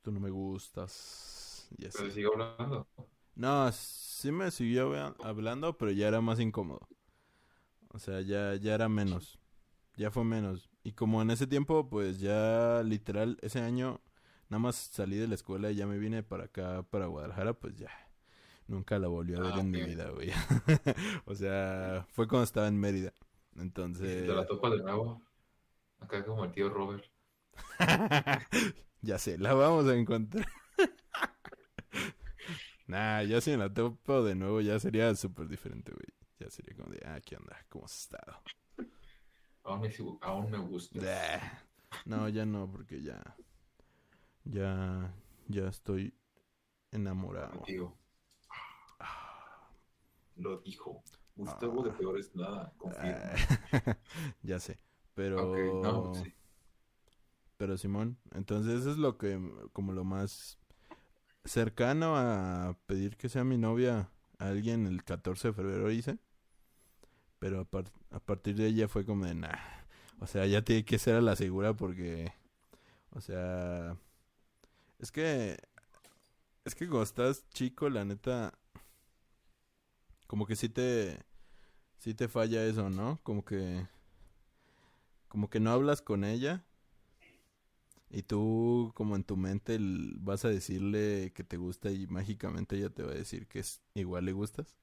[0.01, 1.67] tú no me gustas.
[1.77, 1.97] Y así.
[1.99, 2.87] ¿Pero siguió hablando?
[3.35, 4.93] No, sí me siguió
[5.23, 6.87] hablando, pero ya era más incómodo.
[7.89, 9.39] O sea, ya, ya era menos.
[9.95, 10.69] Ya fue menos.
[10.83, 14.01] Y como en ese tiempo, pues ya literal, ese año,
[14.49, 17.75] nada más salí de la escuela y ya me vine para acá, para Guadalajara, pues
[17.75, 17.89] ya.
[18.67, 20.31] Nunca la volví a ver ah, en mi vida, güey.
[21.25, 23.13] o sea, fue cuando estaba en Mérida.
[23.57, 24.25] Entonces.
[24.25, 25.21] ¿Te la topa de nuevo?
[25.99, 27.03] Acá como el tío Robert.
[29.01, 30.47] ya sé, la vamos a encontrar.
[32.87, 36.07] nah, ya si la topo de nuevo ya sería súper diferente, güey.
[36.39, 37.57] Ya sería como de, ah, ¿qué onda?
[37.69, 38.41] ¿Cómo has estado?
[39.63, 40.99] Aún me, aún me gusta.
[42.05, 43.21] No, ya no, porque ya.
[44.43, 45.13] Ya.
[45.47, 46.13] Ya estoy
[46.91, 47.51] enamorado.
[47.51, 47.97] Contigo.
[50.37, 51.03] Lo dijo.
[51.35, 53.33] Gustavo de peor es nada, confirma.
[54.43, 54.79] ya sé.
[55.13, 56.13] Pero.
[57.61, 59.39] Pero Simón, entonces eso es lo que,
[59.71, 60.57] como lo más
[61.45, 64.09] cercano a pedir que sea mi novia
[64.39, 66.17] a alguien el 14 de febrero hice.
[67.37, 67.67] Pero
[68.09, 69.59] a, partir de ella fue como de, nah.
[70.19, 72.33] O sea, ya tiene que ser a la segura porque.
[73.11, 73.95] O sea.
[74.97, 75.59] Es que.
[76.65, 78.57] Es que cuando estás chico, la neta.
[80.25, 81.19] Como que sí te.
[81.99, 83.19] Sí te falla eso, ¿no?
[83.21, 83.85] Como que
[85.27, 86.65] como que no hablas con ella
[88.11, 89.77] y tú como en tu mente
[90.19, 93.81] vas a decirle que te gusta y mágicamente ella te va a decir que es
[93.95, 94.75] igual le gustas.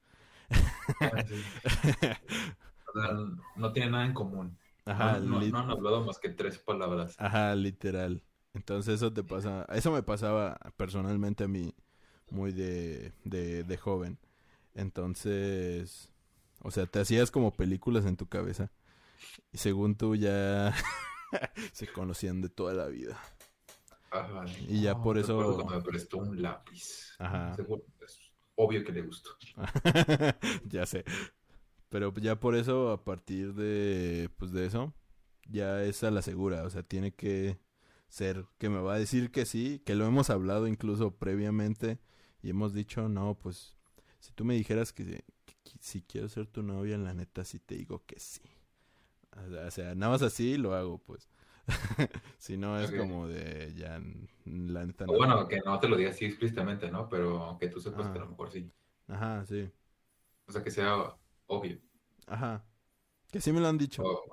[2.95, 3.13] Ah,
[3.55, 4.57] no tiene nada en común.
[4.85, 7.15] Ajá, no, han hablado más que tres palabras.
[7.17, 8.23] Ajá, literal.
[8.53, 11.75] Entonces eso te pasa, eso me pasaba personalmente a mí
[12.31, 14.17] muy de, de, de joven.
[14.75, 16.09] Entonces,
[16.61, 18.71] o sea, te hacías como películas en tu cabeza
[19.53, 20.73] y según tú ya
[21.73, 23.19] se conocían de toda la vida.
[24.11, 24.45] Ajá.
[24.67, 25.65] Y ya por eso...
[25.69, 27.15] me prestó un lápiz.
[27.19, 27.55] Ajá.
[28.01, 29.29] es obvio que le gustó.
[30.65, 31.05] ya sé.
[31.89, 34.93] Pero ya por eso, a partir de, pues de eso,
[35.47, 36.63] ya es a la segura.
[36.63, 37.59] O sea, tiene que
[38.09, 41.99] ser que me va a decir que sí, que lo hemos hablado incluso previamente
[42.41, 43.77] y hemos dicho, no, pues
[44.19, 45.23] si tú me dijeras que,
[45.79, 48.41] si quiero ser tu novia, la neta sí te digo que sí.
[49.67, 51.29] O sea, nada más así lo hago, pues.
[52.37, 54.01] si no, es como de ya,
[54.45, 55.05] la neta.
[55.07, 57.07] O bueno, que no te lo diga así explícitamente, ¿no?
[57.09, 58.71] Pero que tú sepas que a lo mejor sí.
[59.07, 59.69] Ajá, sí.
[60.47, 61.15] O sea, que sea
[61.47, 61.79] obvio.
[62.27, 62.63] Ajá.
[63.31, 64.03] Que sí me lo han dicho.
[64.03, 64.23] Oh,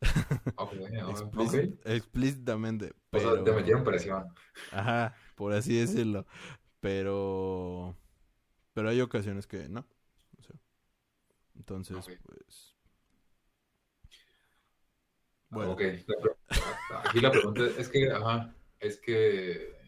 [1.84, 2.94] explícitamente.
[3.10, 3.30] Pero...
[3.30, 4.26] O sea, te metieron presión.
[4.72, 6.26] Ajá, por así decirlo.
[6.80, 7.94] Pero.
[8.72, 9.80] Pero hay ocasiones que no.
[10.38, 10.56] O sea,
[11.56, 12.77] entonces, pues
[15.50, 15.72] bueno.
[15.72, 15.82] Ok,
[17.04, 19.78] aquí la pregunta es que, ajá, es que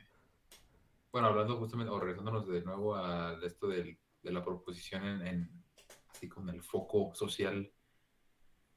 [1.12, 5.64] bueno, hablando justamente, o regresándonos de nuevo a esto del, de la proposición en, en,
[6.08, 7.72] así con el foco social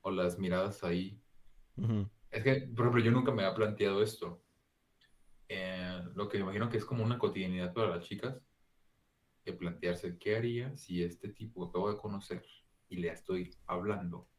[0.01, 1.21] o las miradas ahí.
[1.77, 2.09] Ujú.
[2.31, 4.43] Es que, por ejemplo, yo nunca me había planteado esto.
[5.47, 8.41] Eh, lo que me imagino que es como una cotidianidad para las chicas,
[9.45, 12.45] de plantearse qué haría si este tipo que acabo de conocer
[12.89, 14.29] y le estoy hablando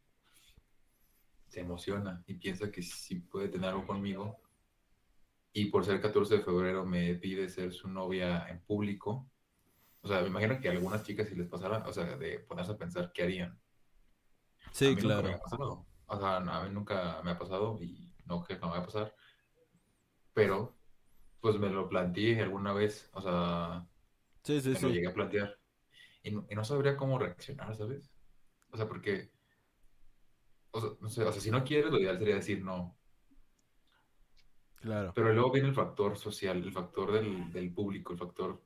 [1.55, 4.41] se emociona y piensa que sí puede tener algo conmigo
[5.53, 9.31] y por ser 14 de febrero me pide ser su novia en público.
[10.03, 12.73] O sea, me imagino que a algunas chicas si les pasara, o sea, de ponerse
[12.73, 13.61] a pensar qué harían.
[14.85, 15.41] A Sí, mí nunca me ha claro.
[15.41, 15.87] pasado.
[16.07, 18.83] O sea, a mí nunca me ha pasado y no creo que no me va
[18.83, 19.15] a pasar.
[20.35, 20.79] Pero,
[21.41, 23.11] pues me lo planteé alguna vez.
[23.15, 23.89] O sea,
[24.45, 24.95] Sí, sí, me lo sí.
[24.95, 25.59] llegué a plantear.
[26.25, 28.13] Y no, y no sabría cómo reaccionar, ¿sabes?
[28.73, 29.34] O sea, porque,
[30.75, 32.97] o sea, o sea, si no quieres, lo ideal sería decir no.
[34.81, 35.13] Claro.
[35.15, 38.63] Pero luego viene el factor social, el factor del, del público, el factor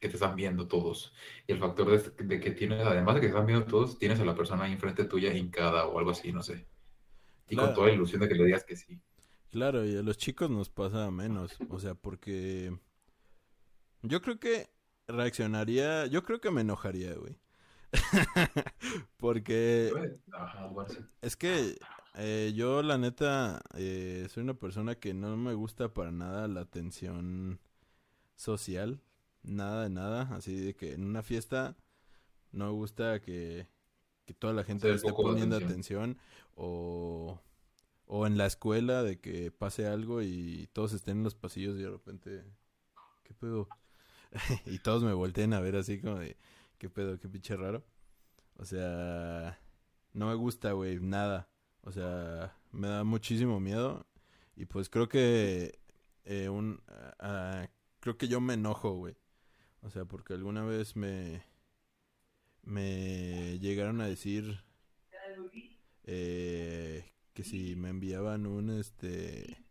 [0.00, 1.14] que te están viendo todos.
[1.46, 4.18] Y el factor de, de que tienes, además de que te están viendo todos, tienes
[4.20, 6.66] a la persona ahí enfrente tuya hincada o algo así, no sé.
[7.48, 9.00] Y con toda la ilusión de que le digas que sí.
[9.50, 11.56] Claro, y a los chicos nos pasa menos.
[11.68, 12.76] O sea, porque
[14.02, 14.70] yo creo que
[15.06, 17.36] reaccionaría, yo creo que me enojaría, güey.
[19.18, 19.90] Porque
[20.88, 20.98] sí.
[21.22, 21.78] es que
[22.16, 26.60] eh, yo la neta eh, soy una persona que no me gusta para nada la
[26.60, 27.60] atención
[28.36, 29.00] social,
[29.42, 31.76] nada de nada, así de que en una fiesta
[32.52, 33.66] no me gusta que,
[34.26, 36.10] que toda la gente esté poniendo atención.
[36.12, 36.18] atención
[36.54, 37.40] o,
[38.06, 41.82] o en la escuela de que pase algo y todos estén en los pasillos y
[41.82, 42.44] de repente,
[43.24, 43.68] ¿qué pedo?
[44.66, 46.36] y todos me volteen a ver así como de,
[46.78, 47.18] ¿qué pedo?
[47.18, 47.84] ¿Qué pinche raro?
[48.56, 49.58] O sea,
[50.12, 51.48] no me gusta, güey, nada.
[51.82, 54.06] O sea, me da muchísimo miedo.
[54.56, 55.78] Y pues creo que
[56.24, 56.80] eh, un
[57.18, 57.68] ah,
[58.00, 59.16] creo que yo me enojo, güey.
[59.82, 61.44] O sea, porque alguna vez me
[62.62, 64.64] me llegaron a decir
[66.04, 69.64] eh, que si me enviaban un este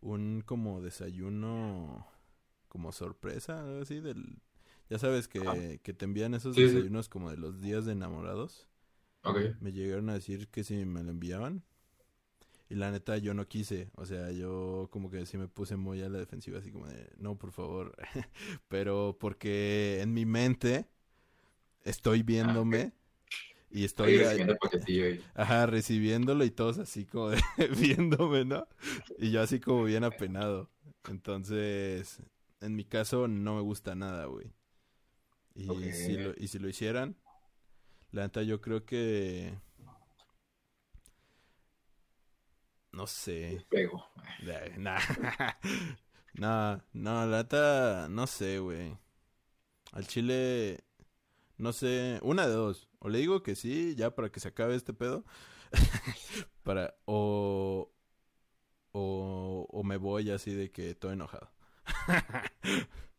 [0.00, 2.06] un como desayuno
[2.68, 4.38] como sorpresa, algo así del
[4.90, 6.74] ya sabes que, que te envían esos Sí, sí.
[6.74, 8.68] desayunos como de los días de enamorados.
[9.24, 9.38] Ok.
[9.60, 11.62] Me llegaron a decir que si me lo enviaban.
[12.68, 16.02] Y la neta yo no quise, o sea, yo como que sí me puse muy
[16.02, 17.94] a la defensiva, así como de, no, por favor.
[18.68, 20.88] Pero porque en mi mente
[21.84, 22.92] estoy viéndome
[23.70, 25.24] y estoy, Estoy ahí- recibiendo el paquetillo ahí.
[25.34, 27.38] ajá, recibiéndolo y todos así como de,
[27.78, 28.68] viéndome, ¿no?
[29.18, 30.70] Y yo así como bien apenado.
[31.08, 32.20] Entonces,
[32.60, 34.52] en mi caso no me gusta nada, güey.
[35.56, 37.16] Y, si lo, y si lo hicieran,
[38.12, 39.58] la neta yo creo que...
[42.92, 43.64] No sé.
[43.68, 44.06] Pego.
[44.78, 44.98] Nah.
[46.34, 48.96] nah, no, la neta, no sé, güey.
[49.92, 50.84] Al chile,
[51.58, 52.88] no sé, una de dos.
[52.98, 55.24] O le digo que sí, ya para que se acabe este pedo.
[56.62, 57.92] para, o,
[58.92, 61.50] o, o me voy así de que estoy enojado.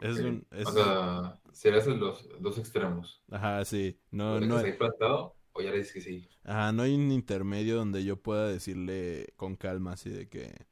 [0.00, 3.22] es un, es O sea, serías en los dos extremos.
[3.30, 6.28] ajá, sí, no, ¿Lo no, plantado o ya le dices que sí?
[6.44, 10.66] Ajá, no hay un intermedio donde yo pueda decirle con calma así de que,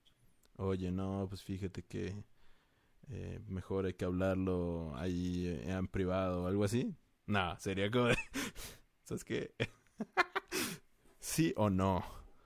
[0.56, 2.24] oye, no, pues fíjate que
[3.10, 6.96] eh, mejor hay que hablarlo ahí eh, en privado o algo así.
[7.26, 8.16] No, sería como de,
[9.04, 9.54] ¿sabes qué?
[11.20, 12.04] ¿Sí o no?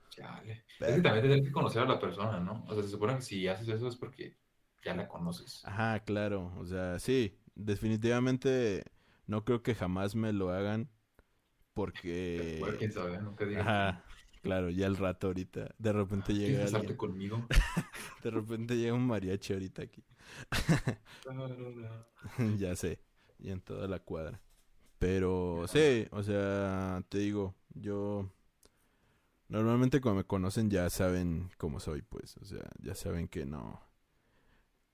[0.09, 0.65] Chale.
[0.79, 2.65] Es que también tienes que conocer a la persona, ¿no?
[2.67, 4.37] O sea, se supone que si haces eso es porque
[4.83, 5.63] ya la conoces.
[5.65, 8.83] Ajá, claro, o sea, sí, definitivamente
[9.25, 10.89] no creo que jamás me lo hagan
[11.73, 12.57] porque...
[12.59, 13.67] Bueno, quién sabe, nunca digas.
[13.67, 14.03] Ajá,
[14.41, 17.47] claro, ya el rato ahorita, de repente ¿Quieres llega alguien, conmigo?
[18.23, 20.03] de repente llega un mariachi ahorita aquí.
[22.57, 22.99] ya sé,
[23.39, 24.41] y en toda la cuadra.
[24.99, 28.31] Pero sí, o sea, te digo, yo
[29.47, 33.86] normalmente cuando me conocen ya saben cómo soy, pues, o sea, ya saben que no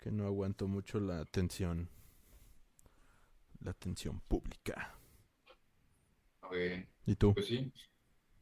[0.04, 1.88] que no aguanto mucho la atención
[3.62, 4.94] la atención pública.
[6.42, 6.56] Ok,
[7.06, 7.34] ¿Y tú?
[7.34, 7.72] pues sí.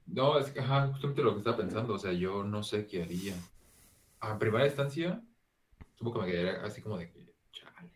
[0.07, 3.03] No, es que, ajá, justamente lo que estaba pensando, o sea, yo no sé qué
[3.03, 3.35] haría.
[4.19, 5.23] Ah, en primera instancia,
[5.93, 7.91] supongo que me quedaría así como de que, chale.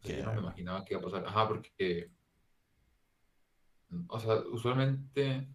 [0.00, 1.26] O sea, ¿Qué yo no me imaginaba que iba a pasar.
[1.26, 2.12] Ajá, porque,
[4.06, 5.48] o sea, usualmente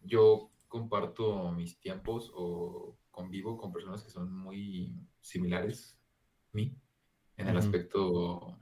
[0.00, 5.99] yo comparto mis tiempos o convivo con personas que son muy similares a
[6.52, 6.76] mí
[7.36, 8.58] en el aspecto,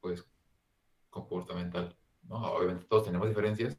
[0.00, 0.24] pues,
[1.08, 2.36] comportamental, ¿no?
[2.52, 3.78] Obviamente todos tenemos diferencias,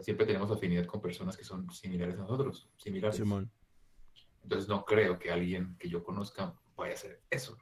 [0.00, 3.16] siempre tenemos afinidad con personas que son similares a nosotros, similares.
[3.16, 3.50] Simón.
[4.42, 7.56] Entonces no creo que alguien que yo conozca vaya a hacer eso.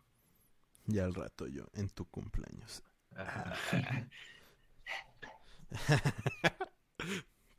[0.86, 2.82] Y al rato yo, en tu cumpleaños.
[3.14, 3.54] Ajá.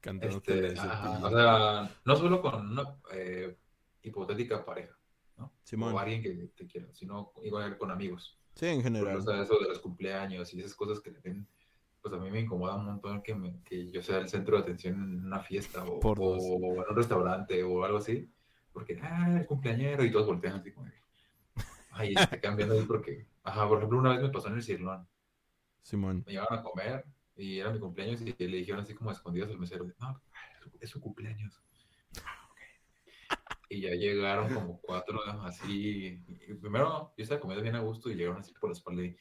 [0.02, 3.58] Cantándote Este, o sea, no solo con una eh,
[4.02, 4.98] hipotética pareja,
[5.38, 5.52] ¿no?
[5.64, 5.94] Simón.
[5.94, 8.38] O alguien que te quiera, sino igual con amigos.
[8.56, 9.18] Sí, en general.
[9.18, 11.48] o sea, eso de los cumpleaños y esas cosas que ven,
[12.02, 14.64] pues a mí me incomoda un montón que, me- que yo sea el centro de
[14.64, 16.44] atención en una fiesta o, Por o dos.
[16.44, 18.30] en un restaurante o algo así.
[18.72, 20.88] Porque, ah, el cumpleañero y todos voltean así como,
[21.92, 25.08] ay, se viendo ahí porque, ajá, por ejemplo, una vez me pasó en el Cirlón.
[25.82, 26.24] Simón.
[26.26, 27.06] Me llevaban a comer
[27.36, 30.22] y era mi cumpleaños y le dijeron así como a escondidas al mesero, no,
[30.80, 31.62] es su cumpleaños.
[33.74, 33.78] "Ah, ok".
[33.78, 36.24] Y ya llegaron como cuatro así.
[36.28, 39.16] y primero yo estaba comiendo bien a gusto y llegaron así por la espalda y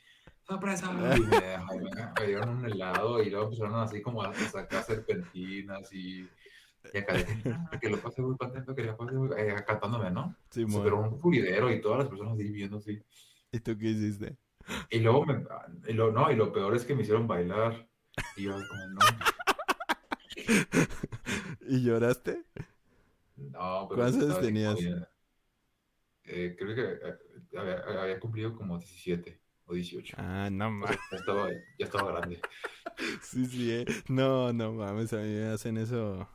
[0.47, 0.91] ¡sorpresa!
[1.17, 1.91] Y me,
[2.21, 6.29] me- dieron un helado y luego empezaron así como a sacar serpentinas y,
[6.93, 7.15] y acá
[7.73, 9.31] "Ah, que lo pase muy contento, que lo pase muy...
[9.37, 10.37] eh, cantándome, ¿no?
[10.51, 10.83] Simón.
[10.83, 13.01] Pero un furidero y todas las personas ahí viendo así.
[13.53, 14.37] ¿Y tú qué hiciste?
[14.91, 15.45] Y luego me,
[15.89, 17.89] y lo, no, y lo peor es que me hicieron bailar.
[18.37, 19.01] Y yo como, no,
[21.69, 22.45] ¿Y lloraste?
[23.51, 24.79] No, pero ¿Cuántos años tenías?
[26.25, 30.17] Eh, creo que eh, había, había cumplido como 17 o 18.
[30.19, 30.99] Ah, no mames.
[31.11, 32.41] ya estaba, ya estaba grande.
[33.23, 33.87] Sí, sí, eh.
[34.09, 36.29] No, no mames, a mí me hacen eso.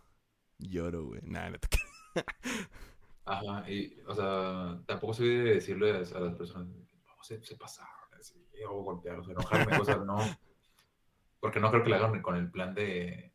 [0.58, 1.22] Lloro, güey.
[1.24, 1.68] Nada, no te.
[3.26, 7.56] Ajá, y, o sea, tampoco soy de decirle a, a las personas, no, se, se
[7.58, 10.18] pasaron, así, o golpearlos, enojarme, o sea, no.
[11.40, 13.34] Porque no creo que lo hagan con el plan de,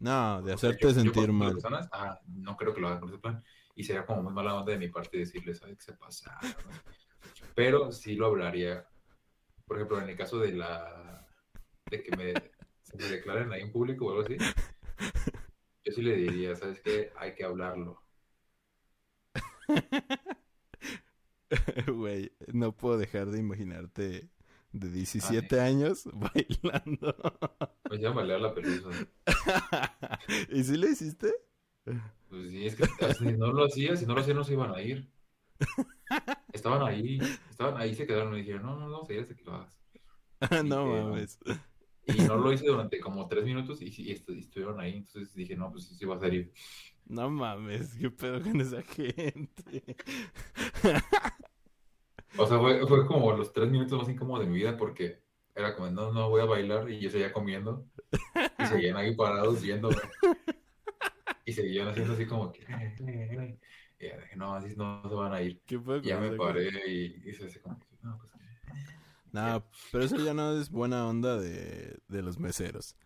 [0.00, 1.52] No, de O sea, hacerte yo- sentir mal.
[1.52, 3.42] personas, ah, no creo que lo hagan con ese plan.
[3.74, 6.38] Y sería como muy mala onda de mi parte decirles, ¿sabes qué se pasa?
[7.54, 8.86] Pero sí lo hablaría.
[9.66, 11.26] Por ejemplo, en el caso de la.
[11.90, 12.32] de que me,
[12.82, 14.36] se me declaren ahí en público o algo así,
[15.84, 17.12] yo sí le diría, ¿sabes qué?
[17.16, 18.02] Hay que hablarlo.
[21.86, 24.28] Güey, no puedo dejar de imaginarte
[24.72, 27.14] de 17 años bailando.
[27.90, 28.88] Hicieron bailar la pelusa.
[30.50, 31.32] ¿Y si le hiciste?
[32.28, 34.74] Pues sí, es que si no lo hacía, si no lo hacía, no se iban
[34.74, 35.08] a ir.
[36.52, 37.18] Estaban ahí,
[37.50, 39.80] estaban ahí, se quedaron y dijeron, no, no, no, se hasta que lo hagas.
[40.64, 41.38] no que- mames.
[42.06, 44.96] Y no lo hice durante como tres minutos y, sí, y y estuvieron ahí.
[44.98, 46.52] Entonces dije, no, pues sí, sí va a salir.
[47.06, 49.96] No mames, qué pedo con esa gente.
[52.38, 55.22] O sea, fue, fue como los tres minutos más incómodos de mi vida porque
[55.54, 57.86] era como, no, no voy a bailar y yo seguía comiendo.
[58.58, 59.96] Y seguían ahí parados viéndome.
[61.44, 62.60] Y seguían haciendo así como que...
[64.00, 65.60] Y ya dije, no, así no se van a ir.
[65.66, 68.30] ¿Qué pedo Y ya me paré y hice así como que, no, pues...
[69.32, 72.96] No, pero eso ya no es buena onda de, de los meseros.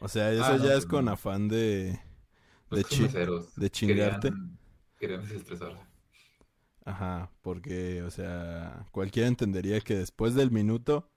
[0.00, 1.98] O sea, eso Ah, no, ya pues es con afán de,
[2.68, 3.54] Pues de chi- meseros.
[3.54, 4.28] de chingarte.
[4.30, 4.58] Querían,
[4.98, 5.82] querían desestresarse.
[6.88, 11.10] Ajá, porque, o sea, cualquiera entendería que después del minuto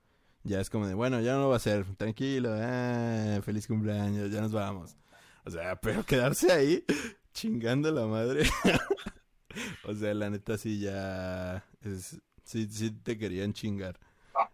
[0.43, 4.29] ya es como de, bueno, ya no lo va a hacer, tranquilo, eh, feliz cumpleaños,
[4.31, 4.97] ya nos vamos.
[5.45, 6.83] O sea, pero quedarse ahí
[7.33, 8.43] chingando a la madre.
[9.85, 13.97] o sea, la neta sí ya es, sí, sí te querían chingar.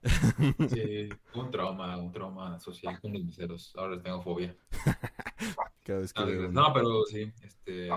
[0.69, 3.73] Sí, un trauma, un trauma social con los meseros.
[3.75, 4.55] Ahora les tengo fobia.
[5.83, 7.89] Cada vez que No, pero sí, este...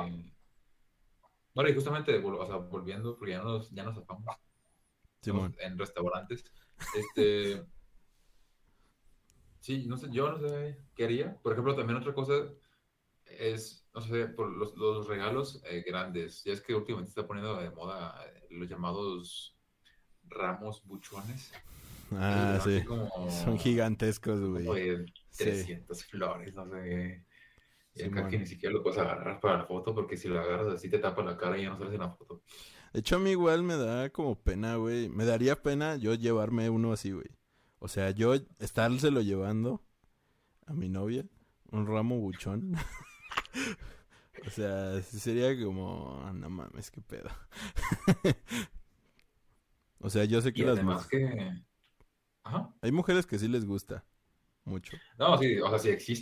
[1.55, 4.25] Bueno, y justamente, vol- o sea, volviendo, porque ya nos, ya nos zafamos
[5.23, 5.55] Simón.
[5.61, 6.45] en restaurantes,
[6.95, 7.63] este...
[9.61, 11.37] Sí, no sé, yo no sé qué haría.
[11.43, 12.33] Por ejemplo, también otra cosa
[13.27, 16.43] es, no sé, por los, los regalos eh, grandes.
[16.45, 19.55] Ya es que últimamente se está poniendo de moda eh, los llamados
[20.29, 21.53] ramos buchones.
[22.13, 22.83] Ah, sí.
[22.85, 24.65] como- Son gigantescos, güey.
[24.65, 25.45] como de Sí.
[25.45, 27.27] 300 flores, no sé.
[28.05, 28.31] Acá Simón.
[28.31, 30.99] que ni siquiera lo puedes agarrar para la foto porque si lo agarras así te
[30.99, 32.43] tapa la cara y ya no sales en la foto.
[32.93, 35.09] De hecho, a mí igual me da como pena, güey.
[35.09, 37.29] Me daría pena yo llevarme uno así, güey.
[37.79, 39.83] O sea, yo estárselo llevando
[40.67, 41.25] a mi novia,
[41.71, 42.75] un ramo buchón.
[44.47, 47.29] o sea, sí sería como, "Ah, no mames, qué pedo.
[50.01, 51.63] o sea, yo sé que Y las además mu- que...
[52.43, 52.75] Ajá.
[52.81, 54.05] hay mujeres que sí les gusta
[54.65, 54.97] mucho.
[55.19, 56.17] No, sí, o sea, si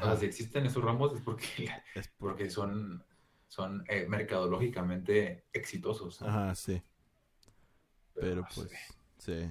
[0.00, 3.04] o Ajá, sea, si existen esos ramos es porque, es porque son,
[3.48, 6.20] son eh, mercadológicamente exitosos.
[6.22, 6.28] ¿no?
[6.28, 6.82] Ajá, sí.
[8.18, 8.68] Pero pues,
[9.18, 9.48] sí.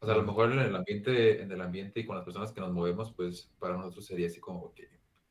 [0.00, 2.52] O sea, a lo mejor en el ambiente, en el ambiente y con las personas
[2.52, 4.88] que nos movemos, pues para nosotros sería así como que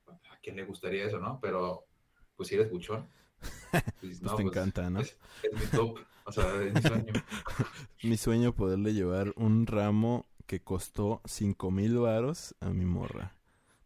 [0.07, 1.39] a quién le gustaría eso, ¿no?
[1.41, 1.87] Pero
[2.35, 3.09] pues si eres buchón,
[3.99, 5.01] pues, Pues no, te pues, encanta, ¿no?
[5.01, 7.23] Es, es mi top, o sea, es mi sueño.
[8.01, 13.37] Mi sueño poderle llevar un ramo que costó cinco mil varos a mi morra.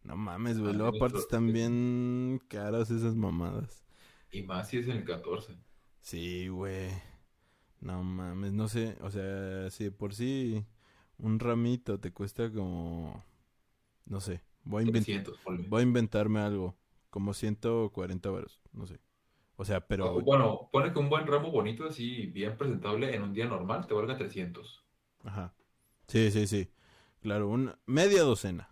[0.04, 0.72] No mames, güey.
[0.72, 3.84] Ah, Luego aparte están bien caras esas mamadas.
[4.32, 5.56] Y más si es en el 14.
[6.02, 6.90] Sí, güey.
[7.82, 10.66] No mames, no sé, o sea, si de por sí
[11.20, 13.24] un ramito te cuesta como,
[14.06, 15.70] no sé, voy a, inven- 300, ponle.
[15.70, 16.78] voy a inventarme algo,
[17.12, 19.00] como 140 varos, no sé.
[19.58, 23.34] O sea, pero, Bueno, pone que un buen ramo bonito, así, bien presentable, en un
[23.34, 24.86] día normal, te valga 300.
[25.24, 25.54] ajá.
[26.08, 26.72] Sí, sí, sí.
[27.22, 28.70] Claro, una media docena.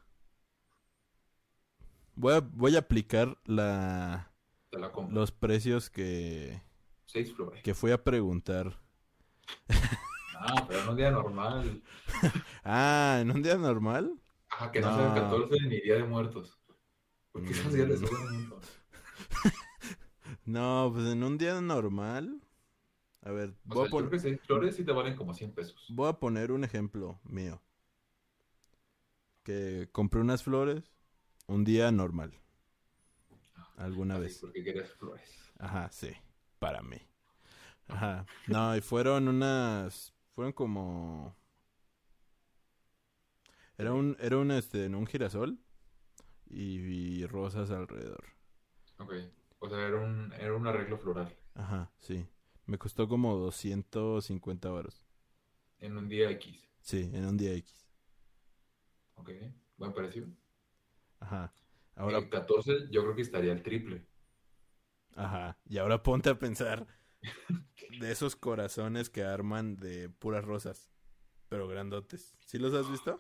[2.22, 4.32] Voy a, voy a aplicar la,
[4.70, 5.16] Te la compro.
[5.16, 6.62] los precios que,
[7.08, 7.64] Seis flores.
[7.64, 8.80] que fui a preguntar.
[10.44, 11.84] Ah, pero en un día normal.
[12.64, 14.20] Ah, ¿en un día normal?
[14.50, 15.22] Ajá, que no, sea el No.
[15.30, 16.60] 14 ni Día de Muertos.
[17.32, 18.52] Porque esos días les suben.
[20.46, 22.42] No, pues en un día normal.
[23.22, 25.16] A ver, O voy sea, a, yo pon- creo que seis flores sí te valen
[25.16, 25.86] como 100 pesos.
[25.90, 27.62] voy a poner un ejemplo mío.
[29.44, 30.92] Que compré unas flores
[31.52, 32.34] un día normal.
[33.78, 34.40] Alguna Así, vez.
[34.40, 35.52] Porque quieres flores.
[35.60, 36.12] Ajá, sí,
[36.60, 36.98] para mí.
[37.88, 38.26] Ajá.
[38.48, 41.36] No, y fueron unas, fueron como
[43.78, 45.60] era un era un este, un girasol
[46.50, 46.78] y,
[47.22, 48.26] y rosas alrededor.
[49.00, 49.14] Ok.
[49.60, 51.36] O sea, era un, era un arreglo floral.
[51.56, 52.28] Ajá, sí.
[52.66, 55.06] Me costó como 250 varos.
[55.80, 56.72] En un día X.
[56.82, 57.88] Sí, en un día X.
[59.16, 59.30] Ok.
[59.78, 60.28] Buen precio.
[61.22, 61.54] Ajá.
[61.96, 64.06] Ahora, El 14 yo creo que estaría el triple.
[65.16, 65.58] ajá.
[65.70, 66.86] Y ahora ponte a pensar
[68.00, 70.92] de esos corazones que arman de puras rosas,
[71.48, 72.36] pero grandotes.
[72.46, 73.20] ¿Sí los has visto?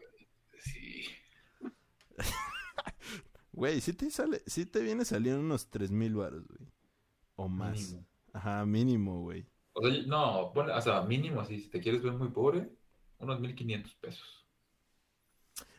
[0.57, 1.05] Sí.
[3.53, 6.71] Güey, sí te sale, sí te viene saliendo unos tres mil baros, güey.
[7.35, 7.77] O más.
[7.79, 8.07] Mínimo.
[8.33, 9.45] Ajá, mínimo, güey.
[9.73, 12.69] O sea, no, o sea, mínimo así, si te quieres ver muy pobre,
[13.19, 14.40] unos 1500 pesos.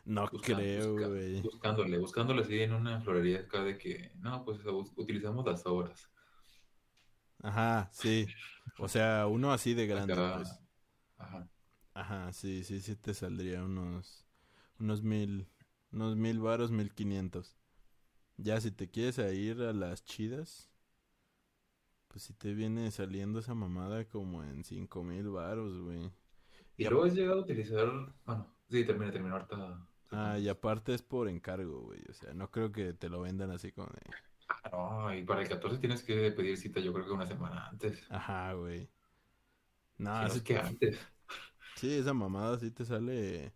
[0.05, 1.41] No Busca- creo, busca- güey.
[1.41, 4.59] Buscándole, buscándole así en una florería acá de que, no, pues
[4.95, 6.09] utilizamos las obras.
[7.41, 8.27] Ajá, sí.
[8.79, 10.59] O sea, uno así de grande, Acá, pues.
[11.17, 11.47] Ajá.
[11.95, 14.25] Ajá, sí, sí, sí te saldría unos,
[14.79, 15.47] unos mil,
[15.91, 17.55] unos mil varos, mil quinientos.
[18.37, 20.69] Ya, si te quieres a ir a las chidas,
[22.07, 26.11] pues si te viene saliendo esa mamada como en cinco mil varos, güey.
[26.77, 27.87] Y luego has llegado a utilizar,
[28.25, 29.87] bueno, sí, termina, termina, ahorita.
[30.13, 32.01] Ah, y aparte es por encargo, güey.
[32.09, 34.15] O sea, no creo que te lo vendan así como de...
[34.47, 37.67] Ah, No, y para el 14 tienes que pedir cita, yo creo que una semana
[37.67, 38.09] antes.
[38.09, 38.89] Ajá, güey.
[39.97, 40.99] No, Si no sí, es que antes.
[41.75, 43.53] sí, esa mamada sí te sale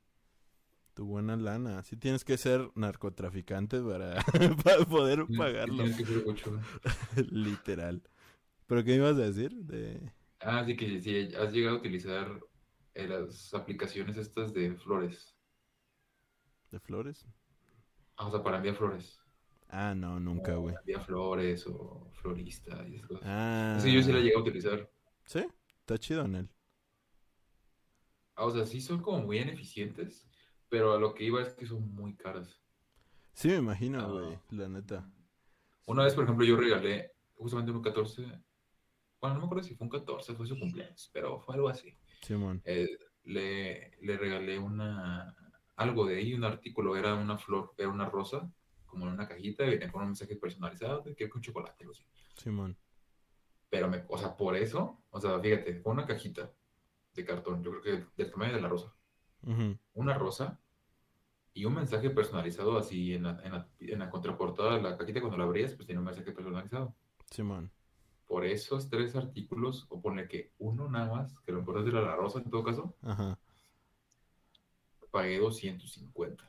[0.95, 1.83] tu buena lana.
[1.83, 4.23] Sí tienes que ser narcotraficante para,
[4.65, 5.75] para poder Sí, pagarlo.
[5.75, 6.59] tienes que ser mucho.
[7.31, 8.01] Literal.
[8.67, 9.53] ¿Pero qué me ibas a decir?
[9.55, 10.13] De...
[10.39, 12.39] Ah, sí que si has llegado a utilizar
[12.95, 15.36] eh, las aplicaciones estas de flores.
[16.71, 17.25] ¿De flores?
[18.17, 19.19] Ah, o sea, para enviar flores.
[19.69, 20.75] Ah, no, nunca, güey.
[20.75, 23.23] Enviar flores o florista y esas cosas.
[23.25, 24.89] Ah, Sí, yo sí la llegué a utilizar.
[25.25, 25.45] ¿Sí?
[25.79, 26.49] Está chido en él.
[28.35, 30.27] Ah, o sea, sí son como muy ineficientes,
[30.69, 32.61] pero a lo que iba es que son muy caras.
[33.33, 34.07] Sí, me imagino, Ah.
[34.11, 34.39] güey.
[34.51, 35.09] La neta.
[35.85, 38.21] Una vez, por ejemplo, yo regalé justamente un 14.
[39.19, 41.97] Bueno, no me acuerdo si fue un 14, fue su cumpleaños, pero fue algo así.
[42.21, 42.61] Simón.
[42.65, 42.87] Eh,
[43.23, 45.35] le, le regalé una
[45.77, 48.51] algo de ahí, un artículo, era una flor, era una rosa,
[48.85, 51.93] como en una cajita, y venía con un mensaje personalizado, de que con chocolate, algo
[51.93, 52.03] así.
[52.35, 52.75] Simón.
[53.69, 56.51] Pero, me, o sea, por eso, o sea, fíjate, fue una cajita
[57.13, 58.93] de cartón, yo creo que del tamaño de la rosa.
[59.43, 59.77] Ujú.
[59.93, 60.59] Una rosa
[61.53, 65.19] y un mensaje personalizado así en la, en la, en la contraportada de la cajita
[65.19, 66.95] cuando la abrías, pues tenía un mensaje personalizado.
[67.29, 67.71] Simón.
[68.25, 72.15] Por esos tres artículos, o ponle que uno nada más, que lo importante era la
[72.15, 73.37] rosa en todo caso, Ajá.
[75.17, 76.47] Pagué 250.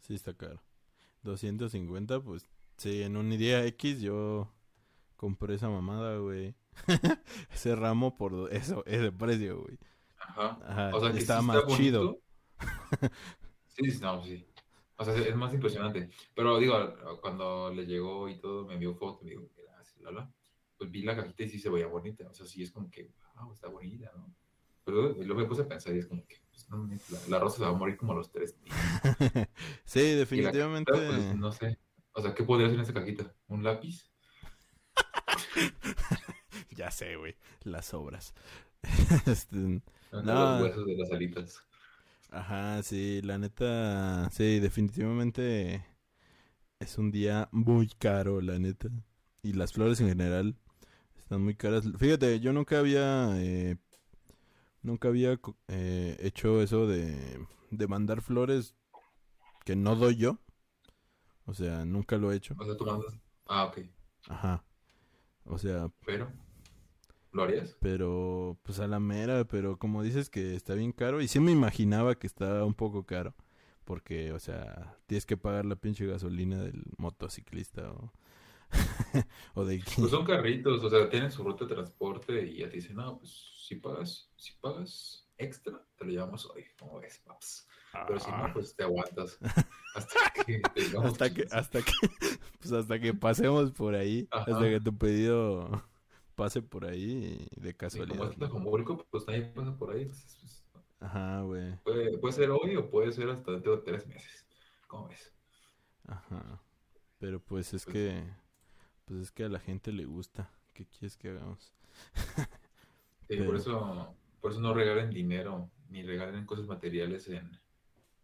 [0.00, 0.60] Sí, está caro.
[1.22, 2.48] 250, pues
[2.78, 4.52] sí, en un día X yo
[5.16, 6.56] compré esa mamada, güey.
[7.52, 9.78] ese ramo por eso, ese precio, güey.
[10.18, 10.58] Ajá.
[10.66, 12.18] Ajá, O sea, que estaba sí más está chido.
[13.68, 14.44] Sí, sí, no, sí.
[14.96, 16.10] O sea, es más impresionante.
[16.34, 16.74] Pero digo,
[17.20, 20.32] cuando le llegó y todo, me envió foto, me dijo, gracias, la, la.
[20.76, 22.28] Pues vi la cajita y sí se veía bonita.
[22.28, 24.34] O sea, sí es como que, wow, está bonita, ¿no?
[24.84, 27.58] Pero luego me puse a pensar y es como que, pues, no, la, la rosa
[27.58, 28.78] se va a morir como a los tres días.
[29.84, 30.00] sí,
[30.32, 30.92] Y definitivamente.
[30.92, 31.78] cajita, pues, no sé.
[32.12, 33.34] O sea, ¿qué podría ser en esa cajita?
[33.48, 34.10] ¿Un lápiz?
[36.70, 37.36] ya sé, güey.
[37.62, 38.34] Las obras.
[39.26, 39.82] Este,
[40.12, 40.58] Acá No.
[40.58, 41.62] Los huesos de las alitas.
[42.30, 44.28] Ajá, sí, la neta.
[44.32, 45.84] Sí, definitivamente
[46.80, 48.88] es un día muy caro, la neta.
[49.42, 50.56] Y las flores en general
[51.18, 51.86] están muy caras.
[51.98, 53.32] Fíjate, yo nunca había.
[53.42, 53.78] eh,
[54.84, 58.76] nunca había eh, hecho eso de, de mandar flores
[59.64, 60.38] que no doy yo.
[61.46, 62.54] O sea, nunca lo he hecho.
[62.58, 63.80] O sea, tú mandas, Ah, ok.
[64.28, 64.64] Ajá.
[65.44, 66.32] O sea, Pero,
[67.32, 67.76] ¿lo harías?
[67.80, 71.52] pero pues a la mera, pero como dices que está bien caro, y sí me
[71.52, 73.34] imaginaba que estaba un poco caro,
[73.84, 78.12] porque, o sea, tienes que pagar la pinche gasolina del motociclista o,
[79.54, 82.76] o de Pues son carritos, o sea, tienen su ruta de transporte y ya te
[82.76, 87.66] dicen, no, pues si pagas, si pagas extra, te lo llevamos hoy, como ves, paps.
[88.06, 88.52] Pero si no, Ah.
[88.52, 89.38] pues te aguantas
[89.94, 91.92] hasta que te digamos hasta que, hasta que,
[92.58, 94.52] pues hasta que pasemos por ahí, Ajá.
[94.52, 95.84] hasta que tu pedido
[96.34, 98.30] pase por ahí de Sí, como casualidad.
[98.30, 100.02] es Tlajomulco, pues nadie pasa por ahí.
[100.02, 101.78] entonces, pues, Ajá, güey.
[101.82, 104.46] puede, puede ser hoy o puede ser hasta dentro de tres meses.
[104.86, 105.32] ¿Cómo ves?
[106.06, 106.62] Ajá.
[107.18, 108.24] Pero pues es Pues que,
[109.04, 110.50] pues es que a la gente le gusta.
[110.72, 111.72] ¿Qué quieres que hagamos?
[113.26, 117.58] Sí, Pero- por eso, por eso no regalen dinero ni regalen cosas materiales en,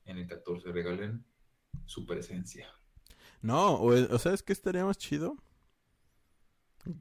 [0.04, 1.24] en el 14, regalen
[1.86, 2.68] su presencia.
[3.40, 5.36] No, o, o sabes qué estaría más chido?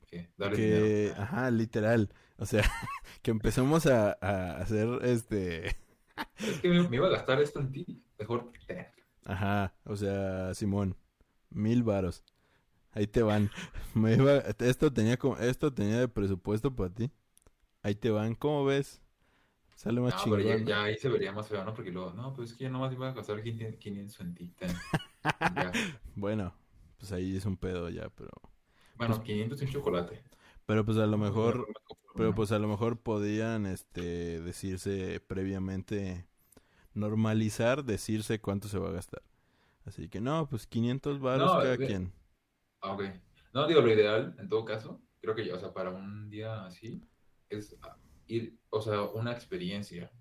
[0.08, 1.22] Que que, dinero.
[1.22, 2.10] ajá, literal.
[2.38, 2.64] O sea,
[3.22, 5.68] que empecemos a, a hacer este,
[6.38, 8.02] Es que me, iba a gastar esto en ti.
[8.18, 8.88] Mejor ten.
[9.26, 10.96] ajá, o sea, Simón,
[11.50, 12.24] mil varos.
[12.92, 13.52] Ahí te van.
[13.96, 17.12] Me iba, esto tenía como, esto tenía de presupuesto para ti.
[17.84, 19.02] Ahí te van, ¿cómo ves?
[19.76, 20.66] Sale más No, pero ya, chingón.
[20.66, 21.74] ya ahí se vería más feo, ¿no?
[21.74, 24.54] Porque luego, no, pues es que yo nomás iba a gastar 500 500 en ti.
[26.16, 26.54] Bueno,
[26.98, 28.30] pues ahí es un pedo ya, pero,
[28.96, 30.22] Bueno, 500 en chocolate.
[30.66, 31.68] pero pues a lo mejor,
[32.16, 36.26] pero pues a lo mejor podían, este, decirse previamente,
[36.94, 39.24] normalizar, decirse cuánto se va a gastar.
[39.86, 42.14] Así que no, pues 500 varos No, cada de- quien.
[42.82, 43.04] Ah, ok.
[43.54, 46.66] No, digo, lo ideal, en todo caso, creo que ya, o sea, para un día
[46.66, 47.02] así,
[47.50, 47.98] es ah,
[48.28, 50.12] ir, o sea, una experiencia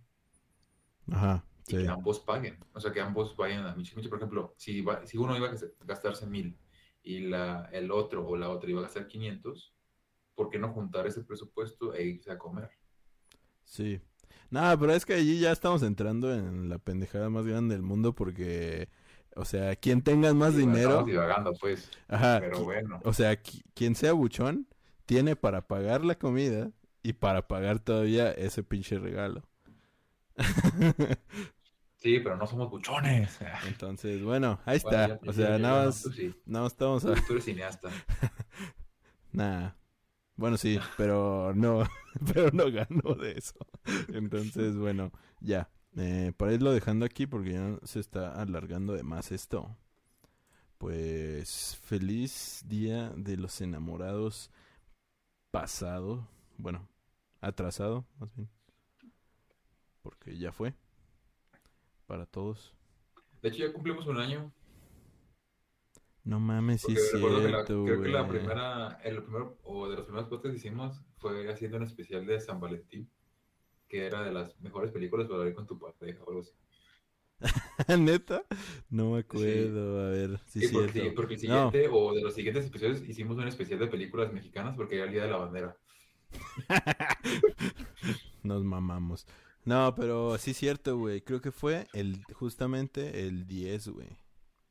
[1.10, 1.76] Ajá, y sí.
[1.76, 2.58] que ambos paguen.
[2.72, 4.08] O sea, que ambos vayan a Michi Michi.
[4.08, 6.58] Por ejemplo, si, va- si uno iba a gas- gastarse mil
[7.02, 9.74] y la, el otro o la otra iba a gastar 500,
[10.34, 12.70] ¿por qué no juntar ese presupuesto e irse a comer?
[13.64, 14.00] Sí.
[14.50, 18.14] Nada, pero es que allí ya estamos entrando en la pendejada más grande del mundo
[18.14, 18.88] porque,
[19.38, 23.00] o sea, quien tenga más Sí, dinero, Estamos divagando, pues, ajá, pero bueno.
[23.04, 24.66] o sea, qui- quien sea buchón,
[25.06, 26.70] tiene para pagar la comida
[27.02, 29.42] y para pagar todavía ese pinche regalo.
[32.00, 33.38] Sí, pero no somos buchones.
[33.66, 35.20] Entonces, bueno, ahí Bueno, está.
[35.24, 37.14] ya- O sea, ya- nada más, sí, nada más estamos a...
[37.26, 37.90] tú eres cineasta.
[39.32, 39.76] Nada.
[40.36, 41.82] Bueno, sí, pero no,
[42.32, 43.54] pero no ganó de eso.
[44.12, 45.10] Entonces, bueno,
[45.40, 45.68] ya.
[46.00, 49.76] Eh, para irlo dejando aquí porque ya se está alargando de más esto.
[50.78, 54.48] Pues feliz día de los enamorados
[55.50, 56.88] pasado, bueno,
[57.40, 58.48] atrasado más bien.
[60.02, 60.72] Porque ya fue
[62.06, 62.72] para todos.
[63.42, 64.52] De hecho, ya cumplimos un año.
[66.22, 69.88] No mames, sí es recuerdo que la, cierto, creo que la primera, el primero, o
[69.88, 73.10] de los primeros podcasts que hicimos fue haciendo un especial de San Valentín,
[73.88, 76.52] que era de las mejores películas para ver con tu pareja o algo así.
[77.98, 78.44] ¿Neta?
[78.90, 81.14] No me acuerdo, a ver, sí Sí, es porque, cierto.
[81.14, 81.70] porque el No.
[81.70, 85.12] siguiente, o de los siguientes episodios, hicimos un especial de películas mexicanas porque era el
[85.12, 85.76] Día de la Bandera.
[88.42, 89.26] Nos mamamos.
[89.64, 91.20] No, pero sí es cierto, güey.
[91.20, 94.08] Creo que fue el justamente el 10, güey.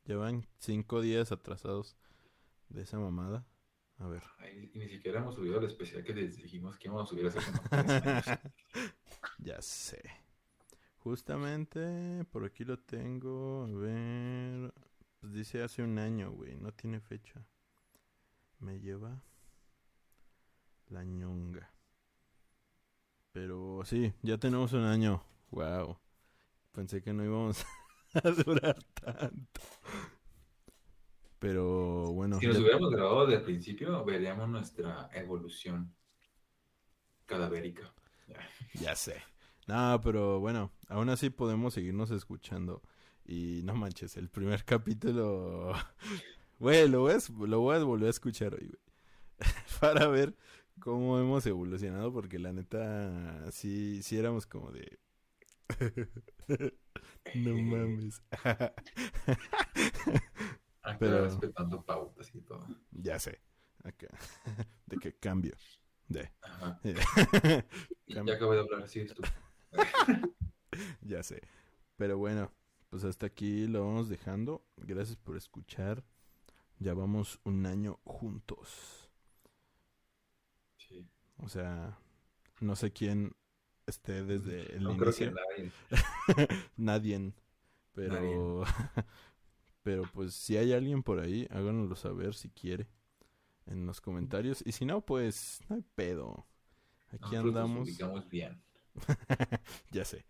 [0.05, 1.95] Llevan cinco días atrasados
[2.69, 3.45] de esa mamada.
[3.99, 4.23] A ver.
[4.37, 7.27] Ay, y ni siquiera hemos subido el especial que les dijimos que íbamos a subir
[7.27, 7.61] hace como.
[9.39, 10.01] Ya sé.
[10.97, 13.63] Justamente por aquí lo tengo.
[13.63, 14.73] A ver.
[15.19, 16.55] Pues dice hace un año, güey.
[16.57, 17.45] No tiene fecha.
[18.59, 19.23] Me lleva
[20.89, 21.71] la ñonga.
[23.31, 25.23] Pero sí, ya tenemos un año.
[25.51, 25.97] Wow.
[26.71, 27.65] Pensé que no íbamos
[28.13, 29.61] a durar tanto.
[31.39, 32.39] Pero bueno.
[32.39, 35.93] Si nos hubiéramos grabado desde el principio, veríamos nuestra evolución
[37.25, 37.93] cadavérica.
[38.73, 39.21] Ya sé.
[39.67, 42.81] No, pero bueno, aún así podemos seguirnos escuchando.
[43.25, 45.73] Y no manches, el primer capítulo.
[46.59, 48.81] Güey, lo voy, a, lo voy a volver a escuchar hoy, güey.
[49.79, 50.35] Para ver
[50.79, 54.97] cómo hemos evolucionado, porque la neta, sí, sí éramos como de.
[57.35, 58.21] no mames.
[60.87, 62.65] Acá Pero- respetando pautas y todo.
[62.91, 63.41] ya sé.
[63.83, 64.07] Acá.
[64.85, 65.55] De qué cambio.
[66.07, 66.31] De.
[66.41, 66.79] Ajá.
[68.05, 69.21] Y ya acabo de hablar, así es tú.
[71.01, 71.41] Ya sé.
[71.97, 72.51] Pero bueno,
[72.89, 74.63] pues hasta aquí lo vamos dejando.
[74.77, 76.03] Gracias por escuchar.
[76.79, 79.09] Ya vamos un año juntos.
[80.77, 81.05] Sí.
[81.37, 81.97] O sea,
[82.61, 83.35] no sé quién
[83.87, 85.41] esté desde el No creo que inicio.
[85.57, 85.71] nadie.
[86.77, 87.33] Nadie.
[87.93, 88.63] Pero,
[89.87, 92.89] pero pues si hay alguien por ahí, háganoslo saber si quiere.
[93.67, 94.61] en los comentarios.
[94.65, 96.45] Y si no, pues no hay pedo.
[97.07, 98.29] Aquí Nosotros andamos.
[98.29, 98.61] bien.
[99.91, 100.25] ya sé.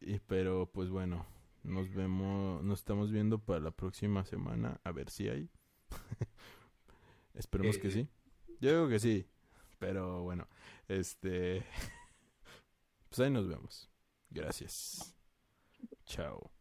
[0.00, 1.26] Y, pero pues bueno,
[1.64, 4.80] nos vemos, nos estamos viendo para la próxima semana.
[4.84, 5.50] A ver si hay.
[7.34, 8.08] Esperemos que Eh, sí.
[8.60, 9.26] Yo digo que sí.
[9.80, 10.46] Pero bueno,
[10.86, 11.64] este...
[13.08, 13.90] Pues ahí nos vemos.
[14.30, 15.12] Gracias.
[16.06, 16.52] Chao.